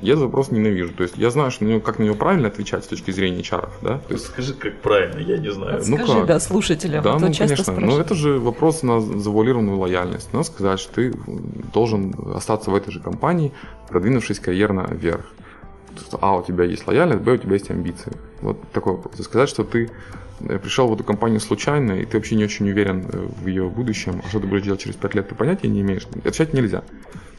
Я 0.00 0.12
этот 0.14 0.24
вопрос 0.24 0.50
ненавижу. 0.50 0.92
То 0.94 1.04
есть 1.04 1.16
я 1.16 1.30
знаю, 1.30 1.50
что 1.50 1.64
на 1.64 1.68
него, 1.68 1.80
как 1.80 1.98
на 1.98 2.04
него 2.04 2.14
правильно 2.16 2.48
отвечать 2.48 2.84
с 2.84 2.88
точки 2.88 3.10
зрения 3.12 3.40
HR. 3.40 3.68
Да? 3.82 3.98
То 3.98 4.14
есть, 4.14 4.26
Скажи, 4.26 4.54
как 4.54 4.80
правильно, 4.80 5.18
я 5.20 5.38
не 5.38 5.52
знаю. 5.52 5.80
Ну 5.86 5.96
Скажи, 5.96 6.12
как? 6.18 6.26
да, 6.26 6.40
слушателям. 6.40 7.02
да, 7.04 7.14
а 7.14 7.18
ну 7.18 7.28
часто 7.32 7.54
конечно. 7.56 7.72
Но 7.72 7.78
спрашивают. 7.78 8.06
это 8.06 8.14
же 8.14 8.38
вопрос 8.38 8.82
на 8.82 9.00
завуалированную 9.00 9.78
лояльность. 9.78 10.32
Надо 10.32 10.44
сказать, 10.44 10.80
что 10.80 10.94
ты 10.94 11.14
должен 11.72 12.14
остаться 12.34 12.70
в 12.70 12.74
этой 12.74 12.90
же 12.92 13.00
компании, 13.00 13.52
продвинувшись 13.88 14.38
карьерно 14.40 14.86
вверх. 14.90 15.24
А, 16.20 16.36
у 16.36 16.42
тебя 16.42 16.64
есть 16.64 16.86
лояльность, 16.86 17.22
Б, 17.22 17.34
у 17.34 17.36
тебя 17.36 17.54
есть 17.54 17.70
амбиции. 17.70 18.12
Вот 18.40 18.58
такой 18.72 18.94
вопрос. 18.94 19.24
Сказать, 19.24 19.48
что 19.48 19.64
ты 19.64 19.90
э, 20.40 20.58
пришел 20.58 20.88
в 20.88 20.94
эту 20.94 21.04
компанию 21.04 21.40
случайно, 21.40 21.92
и 21.92 22.04
ты 22.04 22.16
вообще 22.16 22.36
не 22.36 22.44
очень 22.44 22.68
уверен 22.68 23.06
э, 23.12 23.28
в 23.42 23.46
ее 23.46 23.68
будущем, 23.68 24.22
а 24.24 24.28
что 24.28 24.40
ты 24.40 24.46
будешь 24.46 24.62
делать 24.62 24.80
через 24.80 24.96
5 24.96 25.14
лет, 25.14 25.28
ты 25.28 25.34
понятия 25.34 25.68
не 25.68 25.80
имеешь. 25.80 26.06
Отвечать 26.16 26.52
нельзя. 26.52 26.82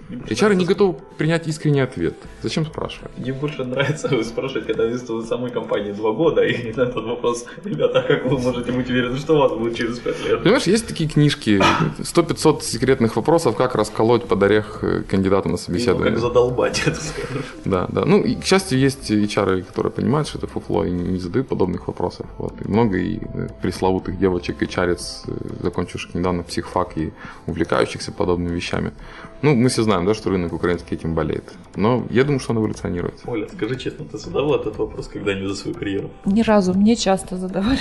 HR 0.09 0.55
не 0.55 0.65
готов 0.65 0.97
принять 1.17 1.47
искренний 1.47 1.79
ответ. 1.81 2.15
Зачем 2.41 2.65
спрашивать? 2.65 3.11
Мне 3.17 3.33
больше 3.33 3.63
нравится 3.63 4.23
спрашивать, 4.23 4.67
когда 4.67 4.89
из 4.89 5.01
той 5.01 5.23
самой 5.25 5.49
компании 5.49 5.91
два 5.91 6.11
года, 6.11 6.41
и 6.43 6.73
на 6.73 6.81
этот 6.83 7.03
вопрос, 7.05 7.45
ребята, 7.63 7.99
а 7.99 8.03
как 8.03 8.25
вы 8.25 8.37
можете 8.37 8.71
быть 8.71 8.89
уверены, 8.89 9.17
что 9.17 9.35
у 9.35 9.39
вас 9.39 9.53
будет 9.53 9.75
через 9.75 9.99
пять 9.99 10.23
лет? 10.25 10.43
Понимаешь, 10.43 10.63
есть 10.63 10.87
такие 10.87 11.09
книжки, 11.09 11.61
100-500 11.99 12.61
секретных 12.61 13.15
вопросов, 13.15 13.55
как 13.55 13.75
расколоть 13.75 14.25
под 14.25 14.43
орех 14.43 14.79
э, 14.83 15.03
кандидата 15.03 15.47
на 15.47 15.53
Ну, 15.53 15.57
собеседование. 15.57 16.11
как 16.11 16.19
задолбать 16.19 16.83
это 16.85 16.99
скажешь. 16.99 17.45
Да, 17.65 17.87
да. 17.89 18.05
Ну, 18.05 18.21
и, 18.21 18.35
к 18.35 18.43
счастью, 18.45 18.79
есть 18.79 19.09
HR, 19.09 19.63
которые 19.63 19.91
понимают, 19.91 20.27
что 20.27 20.37
это 20.37 20.47
фуфло 20.47 20.83
и 20.83 20.91
не, 20.91 21.17
задают 21.17 21.47
подобных 21.47 21.87
вопросов. 21.87 22.27
Вот. 22.37 22.53
И 22.63 22.67
много 22.67 22.97
и 22.97 23.19
э, 23.33 23.47
пресловутых 23.61 24.19
девочек 24.19 24.61
и 24.61 24.67
чарец, 24.67 25.23
закончивших 25.61 26.13
недавно 26.13 26.43
психфак 26.43 26.97
и 26.97 27.13
увлекающихся 27.47 28.11
подобными 28.11 28.53
вещами. 28.55 28.91
Ну, 29.43 29.55
мы 29.55 29.67
все 29.67 29.83
знаем, 29.83 30.05
да, 30.05 30.13
что 30.13 30.29
рынок 30.29 30.53
украинский 30.53 30.95
этим 30.95 31.15
болеет. 31.15 31.43
Но 31.75 32.07
я 32.09 32.23
думаю, 32.23 32.39
что 32.39 32.53
он 32.53 32.59
эволюционирует. 32.59 33.21
Оля, 33.25 33.45
скажи 33.49 33.75
честно, 33.75 34.05
ты 34.05 34.17
задавал 34.17 34.55
этот 34.55 34.77
вопрос 34.77 35.09
когда-нибудь 35.09 35.49
за 35.49 35.55
свою 35.55 35.77
карьеру? 35.77 36.11
Ни 36.25 36.41
разу, 36.41 36.73
мне 36.73 36.95
часто 36.95 37.35
задавали. 37.37 37.79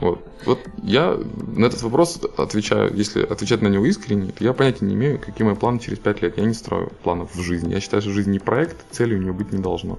Вот. 0.00 0.18
вот 0.44 0.58
я 0.82 1.16
на 1.56 1.66
этот 1.66 1.82
вопрос 1.82 2.20
отвечаю, 2.36 2.92
если 2.94 3.22
отвечать 3.22 3.62
на 3.62 3.68
него 3.68 3.86
искренне, 3.86 4.32
то 4.32 4.42
я 4.42 4.52
понятия 4.52 4.84
не 4.84 4.94
имею, 4.94 5.20
какие 5.20 5.46
мои 5.46 5.54
планы 5.54 5.78
через 5.78 6.00
5 6.00 6.22
лет. 6.22 6.36
Я 6.36 6.44
не 6.44 6.52
строю 6.52 6.90
планов 7.04 7.32
в 7.32 7.40
жизни. 7.40 7.72
Я 7.72 7.80
считаю, 7.80 8.02
что 8.02 8.10
жизнь 8.10 8.32
не 8.32 8.40
проект, 8.40 8.76
цели 8.90 9.14
у 9.14 9.18
нее 9.18 9.32
быть 9.32 9.52
не 9.52 9.62
должно. 9.62 9.98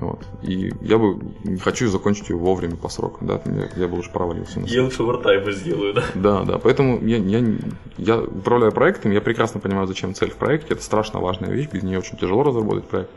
Вот. 0.00 0.26
И 0.42 0.72
я 0.80 0.96
бы 0.98 1.18
хочу 1.62 1.86
закончить 1.88 2.30
ее 2.30 2.36
вовремя 2.36 2.76
по 2.76 2.88
срокам, 2.88 3.26
да, 3.26 3.40
я, 3.44 3.68
я 3.82 3.88
бы 3.88 3.98
уже 3.98 4.10
провалился. 4.10 4.60
На 4.60 4.64
Я 4.66 4.82
лучше 4.82 5.02
вартаймы 5.02 5.52
сделаю, 5.52 5.92
да? 5.94 6.02
Да, 6.14 6.42
да, 6.44 6.58
поэтому 6.58 6.98
я, 7.06 7.18
я, 7.18 7.40
не- 7.40 7.58
я 7.98 8.18
управляю 8.18 8.72
проектом, 8.72 9.12
я 9.12 9.20
прекрасно 9.20 9.60
понимаю, 9.60 9.86
зачем 9.86 10.14
цель 10.14 10.30
в 10.30 10.36
проекте, 10.36 10.72
это 10.74 10.82
страшно 10.82 11.20
важная 11.20 11.50
вещь, 11.50 11.68
без 11.70 11.82
нее 11.82 11.98
очень 11.98 12.16
тяжело 12.16 12.42
разработать 12.42 12.86
проект, 12.88 13.10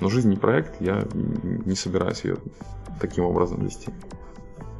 но 0.00 0.08
жизнь 0.08 0.30
не 0.30 0.36
проект, 0.36 0.80
я 0.80 1.04
не 1.12 1.74
собираюсь 1.74 2.24
ее 2.24 2.38
таким 3.00 3.24
образом 3.24 3.62
вести. 3.62 3.90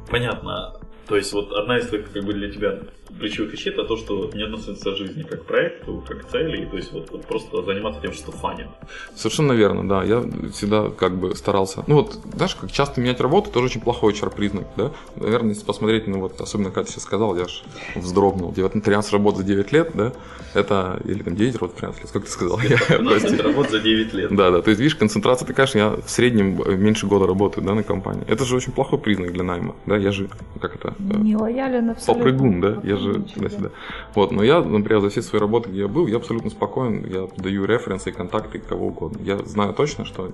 Понятно. 0.09 0.73
То 1.07 1.15
есть 1.15 1.33
вот 1.33 1.51
одна 1.51 1.77
из 1.77 1.87
твоих 1.87 2.11
как 2.11 2.23
бы 2.23 2.33
для 2.33 2.51
тебя 2.51 2.79
ключевых 3.19 3.51
вещей 3.51 3.71
это 3.71 3.83
то, 3.83 3.97
что 3.97 4.29
не 4.33 4.43
относится 4.43 4.91
к 4.91 4.97
жизни 4.97 5.23
как 5.23 5.43
к 5.43 5.45
проекту, 5.45 6.03
как 6.07 6.25
к 6.25 6.29
цели, 6.29 6.65
то 6.65 6.77
есть 6.77 6.91
вот, 6.91 7.11
вот 7.11 7.25
просто 7.25 7.61
заниматься 7.63 8.01
тем, 8.01 8.13
что 8.13 8.31
фанит. 8.31 8.67
Совершенно 9.15 9.53
верно, 9.53 9.87
да. 9.87 10.03
Я 10.03 10.23
всегда 10.51 10.89
как 10.89 11.17
бы 11.17 11.35
старался. 11.35 11.83
Ну 11.87 11.95
вот, 11.95 12.17
знаешь, 12.33 12.55
как 12.55 12.71
часто 12.71 13.01
менять 13.01 13.19
работу, 13.19 13.51
тоже 13.51 13.65
очень 13.67 13.81
плохой 13.81 14.13
HR-признак, 14.13 14.65
да. 14.77 14.91
Наверное, 15.15 15.49
если 15.49 15.65
посмотреть, 15.65 16.07
ну 16.07 16.19
вот, 16.19 16.39
особенно 16.39 16.71
ты 16.71 16.85
сейчас 16.85 17.03
сказал, 17.03 17.35
я 17.35 17.43
аж 17.43 17.63
вздрогнул. 17.95 18.51
9 18.51 18.83
13 18.83 19.13
работ 19.13 19.37
за 19.37 19.43
9 19.43 19.71
лет, 19.71 19.91
да, 19.93 20.13
это, 20.53 21.01
или 21.05 21.21
там 21.23 21.35
9 21.35 21.55
работ 21.55 21.75
13 21.75 22.01
лет, 22.01 22.09
сколько 22.09 22.27
ты 22.27 22.31
сказал? 22.31 22.59
Я, 22.61 22.77
15 22.77 23.21
прости. 23.21 23.41
работ 23.41 23.69
за 23.69 23.79
9 23.79 24.13
лет. 24.13 24.35
Да, 24.35 24.51
да, 24.51 24.61
то 24.61 24.69
есть, 24.69 24.79
видишь, 24.79 24.95
концентрация 24.95 25.45
такая, 25.45 25.67
что 25.67 25.77
я 25.77 25.89
в 25.89 26.09
среднем 26.09 26.61
меньше 26.81 27.07
года 27.07 27.27
работаю, 27.27 27.65
да, 27.65 27.73
на 27.73 27.83
компании. 27.83 28.23
Это 28.27 28.45
же 28.45 28.55
очень 28.55 28.71
плохой 28.71 28.99
признак 28.99 29.33
для 29.33 29.43
найма, 29.43 29.75
да, 29.85 29.97
я 29.97 30.11
же, 30.11 30.29
как 30.59 30.75
это, 30.75 30.90
э, 30.97 31.17
Не 31.17 31.35
лоялен 31.35 31.89
абсолютно. 31.89 32.13
попрыгун, 32.13 32.61
да, 32.61 32.79
я 32.83 32.97
же 32.97 33.13
да. 33.13 33.21
туда-сюда. 33.21 33.69
Вот, 34.15 34.31
но 34.31 34.43
я, 34.43 34.61
например, 34.61 35.01
за 35.01 35.09
все 35.09 35.21
свои 35.21 35.39
работы, 35.39 35.69
где 35.69 35.81
я 35.81 35.87
был, 35.87 36.07
я 36.07 36.17
абсолютно 36.17 36.49
спокоен, 36.49 37.05
я 37.05 37.27
даю 37.37 37.65
референсы 37.65 38.09
и 38.09 38.13
контакты 38.13 38.59
кого 38.59 38.87
угодно. 38.87 39.19
Я 39.23 39.37
знаю 39.39 39.73
точно, 39.73 40.05
что 40.05 40.31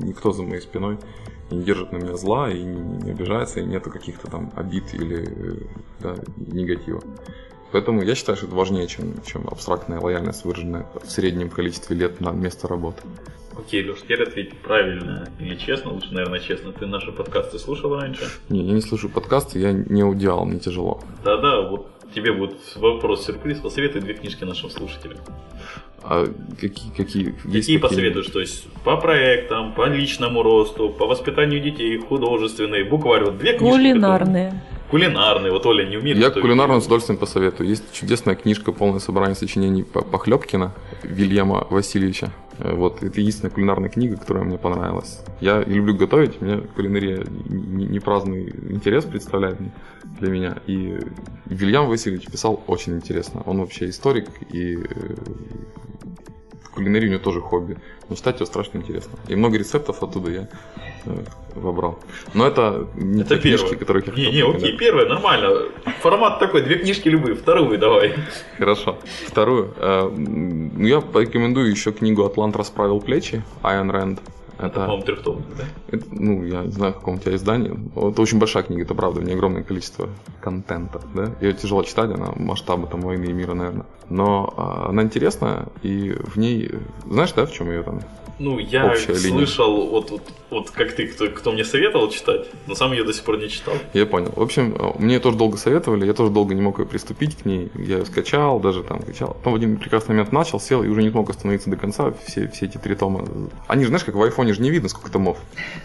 никто 0.00 0.32
за 0.32 0.42
моей 0.42 0.60
спиной 0.60 0.98
не 1.50 1.62
держит 1.62 1.92
на 1.92 1.96
меня 1.96 2.16
зла 2.16 2.50
и 2.50 2.62
не, 2.62 3.04
не 3.04 3.10
обижается, 3.10 3.60
и 3.60 3.64
нету 3.64 3.90
каких-то 3.90 4.30
там 4.30 4.52
обид 4.54 4.92
или 4.94 5.28
э, 5.28 5.54
да, 6.00 6.14
негатива. 6.36 7.02
Поэтому 7.72 8.02
я 8.02 8.14
считаю, 8.14 8.36
что 8.36 8.46
это 8.46 8.54
важнее, 8.54 8.86
чем, 8.86 9.14
чем 9.24 9.46
абстрактная 9.46 10.00
лояльность, 10.00 10.44
выраженная 10.44 10.86
в 11.02 11.10
среднем 11.10 11.50
количестве 11.50 11.96
лет 11.96 12.20
на 12.20 12.30
место 12.30 12.66
работы. 12.66 13.02
Окей, 13.58 13.84
Леш, 13.88 13.98
теперь 14.02 14.22
ответь 14.22 14.56
правильно 14.58 15.28
или 15.40 15.56
честно, 15.56 15.92
лучше, 15.92 16.08
наверное, 16.12 16.38
честно. 16.40 16.72
Ты 16.72 16.86
наши 16.86 17.10
подкасты 17.12 17.58
слушал 17.58 17.94
раньше? 17.98 18.22
Не, 18.48 18.62
я 18.62 18.72
не 18.72 18.80
слушаю 18.80 19.10
подкасты, 19.10 19.58
я 19.58 19.72
не 19.72 20.02
аудиал, 20.02 20.44
мне 20.44 20.60
тяжело. 20.60 21.00
Да-да, 21.24 21.62
вот 21.62 21.88
тебе 22.14 22.32
будет 22.32 22.56
вопрос-сюрприз. 22.76 23.58
Посоветуй 23.58 24.00
две 24.00 24.14
книжки 24.14 24.44
нашим 24.44 24.70
слушателям. 24.70 25.18
А 26.04 26.26
какие, 26.60 26.90
какие, 26.96 27.34
Какие 27.52 27.78
посоветуешь? 27.78 28.28
То 28.28 28.40
есть 28.40 28.66
по 28.84 28.96
проектам, 28.96 29.74
по 29.74 29.86
личному 29.88 30.42
росту, 30.42 30.90
по 30.90 31.06
воспитанию 31.06 31.60
детей, 31.60 31.98
художественные, 31.98 32.84
букварь. 32.84 33.24
Вот 33.24 33.38
две 33.38 33.58
книжки. 33.58 33.76
Кулинарные. 33.76 34.46
которые- 34.50 34.62
Кулинарные. 34.90 35.52
Вот 35.52 35.66
Оля 35.66 35.84
не 35.84 35.96
умеет. 35.98 36.16
Я 36.16 36.30
кулинарным 36.30 36.80
с 36.80 36.86
удовольствием 36.86 37.18
посоветую. 37.18 37.68
Есть 37.68 37.92
чудесная 37.92 38.36
книжка, 38.36 38.72
полное 38.72 39.00
собрание 39.00 39.34
сочинений 39.34 39.82
По- 39.82 40.00
Похлебкина 40.02 40.72
Вильяма 41.02 41.66
Васильевича. 41.68 42.30
Э, 42.58 42.74
Вот, 42.74 43.02
это 43.02 43.20
единственная 43.20 43.52
кулинарная 43.52 43.88
книга, 43.88 44.16
которая 44.16 44.44
мне 44.44 44.58
понравилась. 44.58 45.20
Я 45.40 45.62
люблю 45.62 45.96
готовить, 45.96 46.40
мне 46.40 46.58
кулинария 46.58 47.24
не, 47.48 48.00
праздный 48.00 48.48
интерес 48.70 49.04
представляет 49.04 49.58
для 50.20 50.30
меня. 50.30 50.58
И 50.66 50.98
Вильям 51.46 51.88
Васильевич 51.88 52.26
писал 52.26 52.62
очень 52.66 52.96
интересно. 52.96 53.42
Он 53.46 53.60
вообще 53.60 53.88
историк, 53.88 54.28
и 54.52 54.76
э, 54.76 55.14
кулинария 56.78 57.08
у 57.08 57.12
него 57.12 57.22
тоже 57.22 57.40
хобби. 57.40 57.76
Но 58.08 58.14
читать 58.16 58.36
его 58.36 58.46
страшно 58.46 58.78
интересно. 58.78 59.18
И 59.26 59.34
много 59.34 59.58
рецептов 59.58 60.02
оттуда 60.02 60.30
я 60.30 60.48
э, 61.06 61.24
вобрал. 61.54 61.98
Но 62.34 62.46
это 62.46 62.86
не 62.94 63.22
Это 63.22 63.34
те 63.36 63.42
книжки, 63.42 63.64
первое. 63.64 63.78
которых 63.78 64.06
я 64.06 64.12
Не, 64.30 64.30
не, 64.36 64.42
окей, 64.42 64.76
первое, 64.76 65.06
нормально. 65.08 65.48
Формат 66.00 66.38
такой, 66.38 66.62
две 66.62 66.76
книжки 66.76 67.08
любые, 67.08 67.34
вторую 67.34 67.78
давай. 67.78 68.14
Хорошо. 68.58 68.96
Вторую. 69.26 69.74
э, 69.76 70.08
ну, 70.08 70.86
я 70.86 71.00
порекомендую 71.00 71.70
еще 71.70 71.92
книгу 71.92 72.24
«Атлант 72.24 72.56
расправил 72.56 73.00
плечи» 73.00 73.42
Айн 73.62 73.90
Рэнд. 73.90 74.20
Это, 74.58 74.80
по-моему, 74.80 75.02
трехтомник, 75.02 75.46
да? 75.56 75.64
это, 75.88 76.04
ну, 76.10 76.44
я 76.44 76.62
не 76.62 76.72
знаю, 76.72 76.92
в 76.92 76.96
каком 76.96 77.14
у 77.14 77.18
тебя 77.18 77.36
издании. 77.36 77.72
Это 77.94 78.20
очень 78.20 78.38
большая 78.38 78.64
книга, 78.64 78.82
это 78.82 78.94
правда, 78.94 79.20
в 79.20 79.24
ней 79.24 79.34
огромное 79.34 79.62
количество 79.62 80.08
контента, 80.40 81.00
да. 81.14 81.30
Ее 81.40 81.52
тяжело 81.52 81.84
читать, 81.84 82.10
она 82.10 82.32
масштаба 82.34 82.88
там 82.88 83.02
войны 83.02 83.26
и 83.26 83.32
мира, 83.32 83.54
наверное. 83.54 83.86
Но 84.08 84.52
а, 84.56 84.88
она 84.88 85.02
интересная, 85.02 85.66
и 85.82 86.12
в 86.12 86.36
ней, 86.38 86.72
знаешь, 87.06 87.32
да, 87.32 87.46
в 87.46 87.52
чем 87.52 87.70
ее 87.70 87.82
там? 87.82 88.00
Ну, 88.38 88.58
я 88.58 88.86
Общая 88.86 89.14
линия. 89.14 89.30
слышал, 89.46 89.86
вот, 89.88 90.10
вот, 90.10 90.22
вот 90.50 90.70
как 90.70 90.92
ты, 90.92 91.08
кто, 91.08 91.26
кто 91.28 91.50
мне 91.50 91.64
советовал 91.64 92.08
читать, 92.10 92.46
но 92.68 92.74
сам 92.76 92.92
ее 92.92 93.02
до 93.02 93.12
сих 93.12 93.24
пор 93.24 93.38
не 93.38 93.48
читал. 93.48 93.74
Я 93.94 94.06
понял. 94.06 94.32
В 94.36 94.40
общем, 94.40 94.76
э, 94.78 94.92
мне 94.98 95.14
ее 95.14 95.20
тоже 95.20 95.36
долго 95.36 95.56
советовали, 95.56 96.06
я 96.06 96.14
тоже 96.14 96.30
долго 96.30 96.54
не 96.54 96.60
мог 96.60 96.78
ее 96.78 96.86
приступить 96.86 97.36
к 97.36 97.44
ней. 97.44 97.68
Я 97.74 97.98
ее 97.98 98.06
скачал, 98.06 98.60
даже 98.60 98.84
там 98.84 99.00
качал. 99.00 99.34
Потом 99.34 99.54
в 99.54 99.56
один 99.56 99.76
прекрасный 99.76 100.10
момент 100.10 100.30
начал, 100.32 100.60
сел 100.60 100.84
и 100.84 100.88
уже 100.88 101.02
не 101.02 101.10
смог 101.10 101.28
остановиться 101.30 101.68
до 101.68 101.76
конца. 101.76 102.12
Все, 102.26 102.46
все 102.48 102.66
эти 102.66 102.78
три 102.78 102.94
тома. 102.94 103.24
Они 103.66 103.82
же, 103.82 103.88
знаешь, 103.88 104.04
как 104.04 104.14
в 104.14 104.22
айфоне 104.22 104.52
же 104.54 104.62
не 104.62 104.70
видно, 104.70 104.88
сколько 104.88 105.10
томов. 105.10 105.38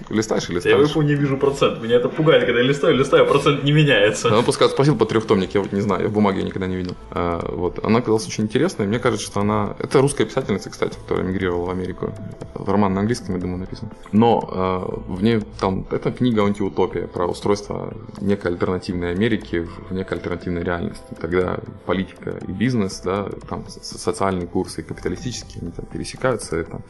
Листаешь 0.09 0.47
и 0.49 0.53
Я 0.53 0.59
в 0.59 0.63
листаешь. 0.65 0.89
iPhone 0.91 1.05
не 1.05 1.15
вижу 1.15 1.37
процент. 1.37 1.81
Меня 1.81 1.95
это 1.95 2.09
пугает, 2.09 2.45
когда 2.45 2.59
я 2.61 2.67
листаю, 2.67 2.95
листаю, 2.95 3.25
процент 3.25 3.63
не 3.63 3.71
меняется. 3.71 4.27
Она 4.27 4.43
пускай 4.43 4.69
спросил 4.69 4.95
по 4.95 5.05
трехтомник, 5.05 5.55
я 5.55 5.61
вот 5.61 5.71
не 5.71 5.81
знаю, 5.81 6.03
я 6.03 6.07
в 6.07 6.11
бумаге 6.13 6.39
ее 6.41 6.45
никогда 6.45 6.67
не 6.67 6.75
видел. 6.75 6.95
А, 7.09 7.43
вот. 7.51 7.83
Она 7.83 7.97
оказалась 7.99 8.27
очень 8.27 8.43
интересной. 8.43 8.85
Мне 8.85 8.99
кажется, 8.99 9.25
что 9.25 9.39
она... 9.39 9.75
Это 9.79 10.01
русская 10.01 10.25
писательница, 10.25 10.69
кстати, 10.69 10.95
которая 10.99 11.25
эмигрировала 11.25 11.65
в 11.65 11.69
Америку. 11.71 12.13
Роман 12.55 12.93
на 12.93 13.01
английском, 13.01 13.35
я 13.35 13.41
думаю, 13.41 13.59
написан. 13.59 13.89
Но 14.11 14.49
а, 14.51 15.01
в 15.07 15.21
ней 15.23 15.41
там... 15.59 15.85
Это 15.91 16.11
книга 16.11 16.43
антиутопия 16.43 17.07
про 17.07 17.27
устройство 17.27 17.93
некой 18.21 18.51
альтернативной 18.51 19.11
Америки 19.11 19.59
в 19.59 19.83
в 19.89 19.93
некой 19.93 20.17
альтернативной 20.17 20.63
реальности. 20.63 21.05
Когда 21.19 21.59
политика 21.85 22.39
и 22.47 22.51
бизнес, 22.51 23.01
да, 23.01 23.29
там 23.49 23.67
со- 23.67 23.97
социальные 23.97 24.47
курсы 24.47 24.81
и 24.81 24.83
капиталистические, 24.83 25.61
они 25.61 25.71
там 25.71 25.85
пересекаются, 25.85 26.55
это 26.55 26.81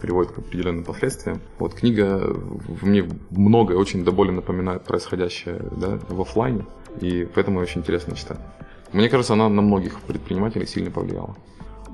приводит 0.00 0.32
к 0.32 0.38
определенным 0.38 0.84
последствиям. 0.84 1.40
Вот 1.58 1.74
книга 1.74 2.18
в 2.24 2.86
мне 2.86 3.08
многое 3.30 3.76
очень 3.76 4.04
до 4.04 4.12
боли 4.12 4.30
напоминает 4.30 4.84
происходящее 4.84 5.60
да, 5.76 5.98
в 6.08 6.20
оффлайне, 6.20 6.66
и 7.00 7.28
поэтому 7.34 7.60
очень 7.60 7.80
интересно 7.80 8.16
читать. 8.16 8.38
Мне 8.92 9.08
кажется, 9.08 9.32
она 9.32 9.48
на 9.48 9.62
многих 9.62 10.00
предпринимателей 10.00 10.66
сильно 10.66 10.90
повлияла. 10.90 11.34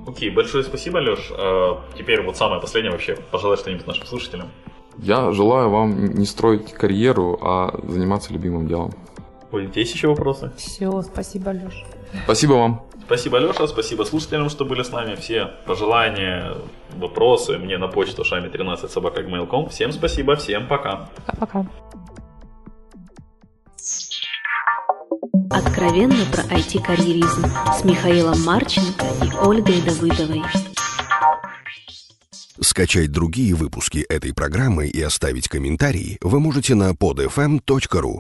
Окей, 0.09 0.31
большое 0.31 0.65
спасибо, 0.65 0.99
Леш. 0.99 1.31
А, 1.31 1.81
теперь 1.97 2.23
вот 2.23 2.37
самое 2.37 2.61
последнее 2.61 2.93
вообще. 2.93 3.17
Пожелай 3.31 3.59
что-нибудь 3.59 3.87
нашим 3.87 4.07
слушателям. 4.07 4.49
Я 4.97 5.31
желаю 5.33 5.71
вам 5.71 6.15
не 6.15 6.27
строить 6.27 6.73
карьеру, 6.73 7.39
а 7.43 7.79
заниматься 7.87 8.33
любимым 8.33 8.67
делом. 8.67 8.93
Оль, 9.53 9.71
есть 9.75 9.95
еще 9.95 10.09
вопросы? 10.09 10.51
Все, 10.57 11.03
спасибо, 11.03 11.53
Леша. 11.53 11.85
Спасибо 12.25 12.53
вам. 12.55 12.83
Спасибо, 13.05 13.39
Леша, 13.39 13.67
спасибо 13.67 14.05
слушателям, 14.05 14.51
что 14.51 14.65
были 14.65 14.83
с 14.83 14.91
нами. 14.91 15.15
Все 15.15 15.51
пожелания, 15.67 16.57
вопросы 16.97 17.57
мне 17.59 17.79
на 17.79 17.89
почту 17.89 18.25
шами 18.25 18.49
13 18.49 18.91
собакагmail.com. 18.91 19.69
Всем 19.69 19.93
спасибо, 19.93 20.37
всем 20.37 20.67
пока. 20.67 21.09
Пока-пока. 21.27 21.67
Откровенно 25.51 26.25
про 26.33 26.43
IT-карьеризм 26.55 27.47
с 27.79 27.85
Михаилом 27.85 28.43
Марченко 28.43 29.07
и 29.25 29.31
Ольгой 29.47 29.81
Давыдовой. 29.83 30.43
Скачать 32.61 33.13
другие 33.13 33.55
выпуски 33.55 33.99
этой 33.99 34.35
программы 34.35 34.89
и 34.89 35.01
оставить 35.01 35.49
комментарии 35.49 36.19
вы 36.21 36.41
можете 36.41 36.75
на 36.75 36.91
podfm.ru. 36.91 38.17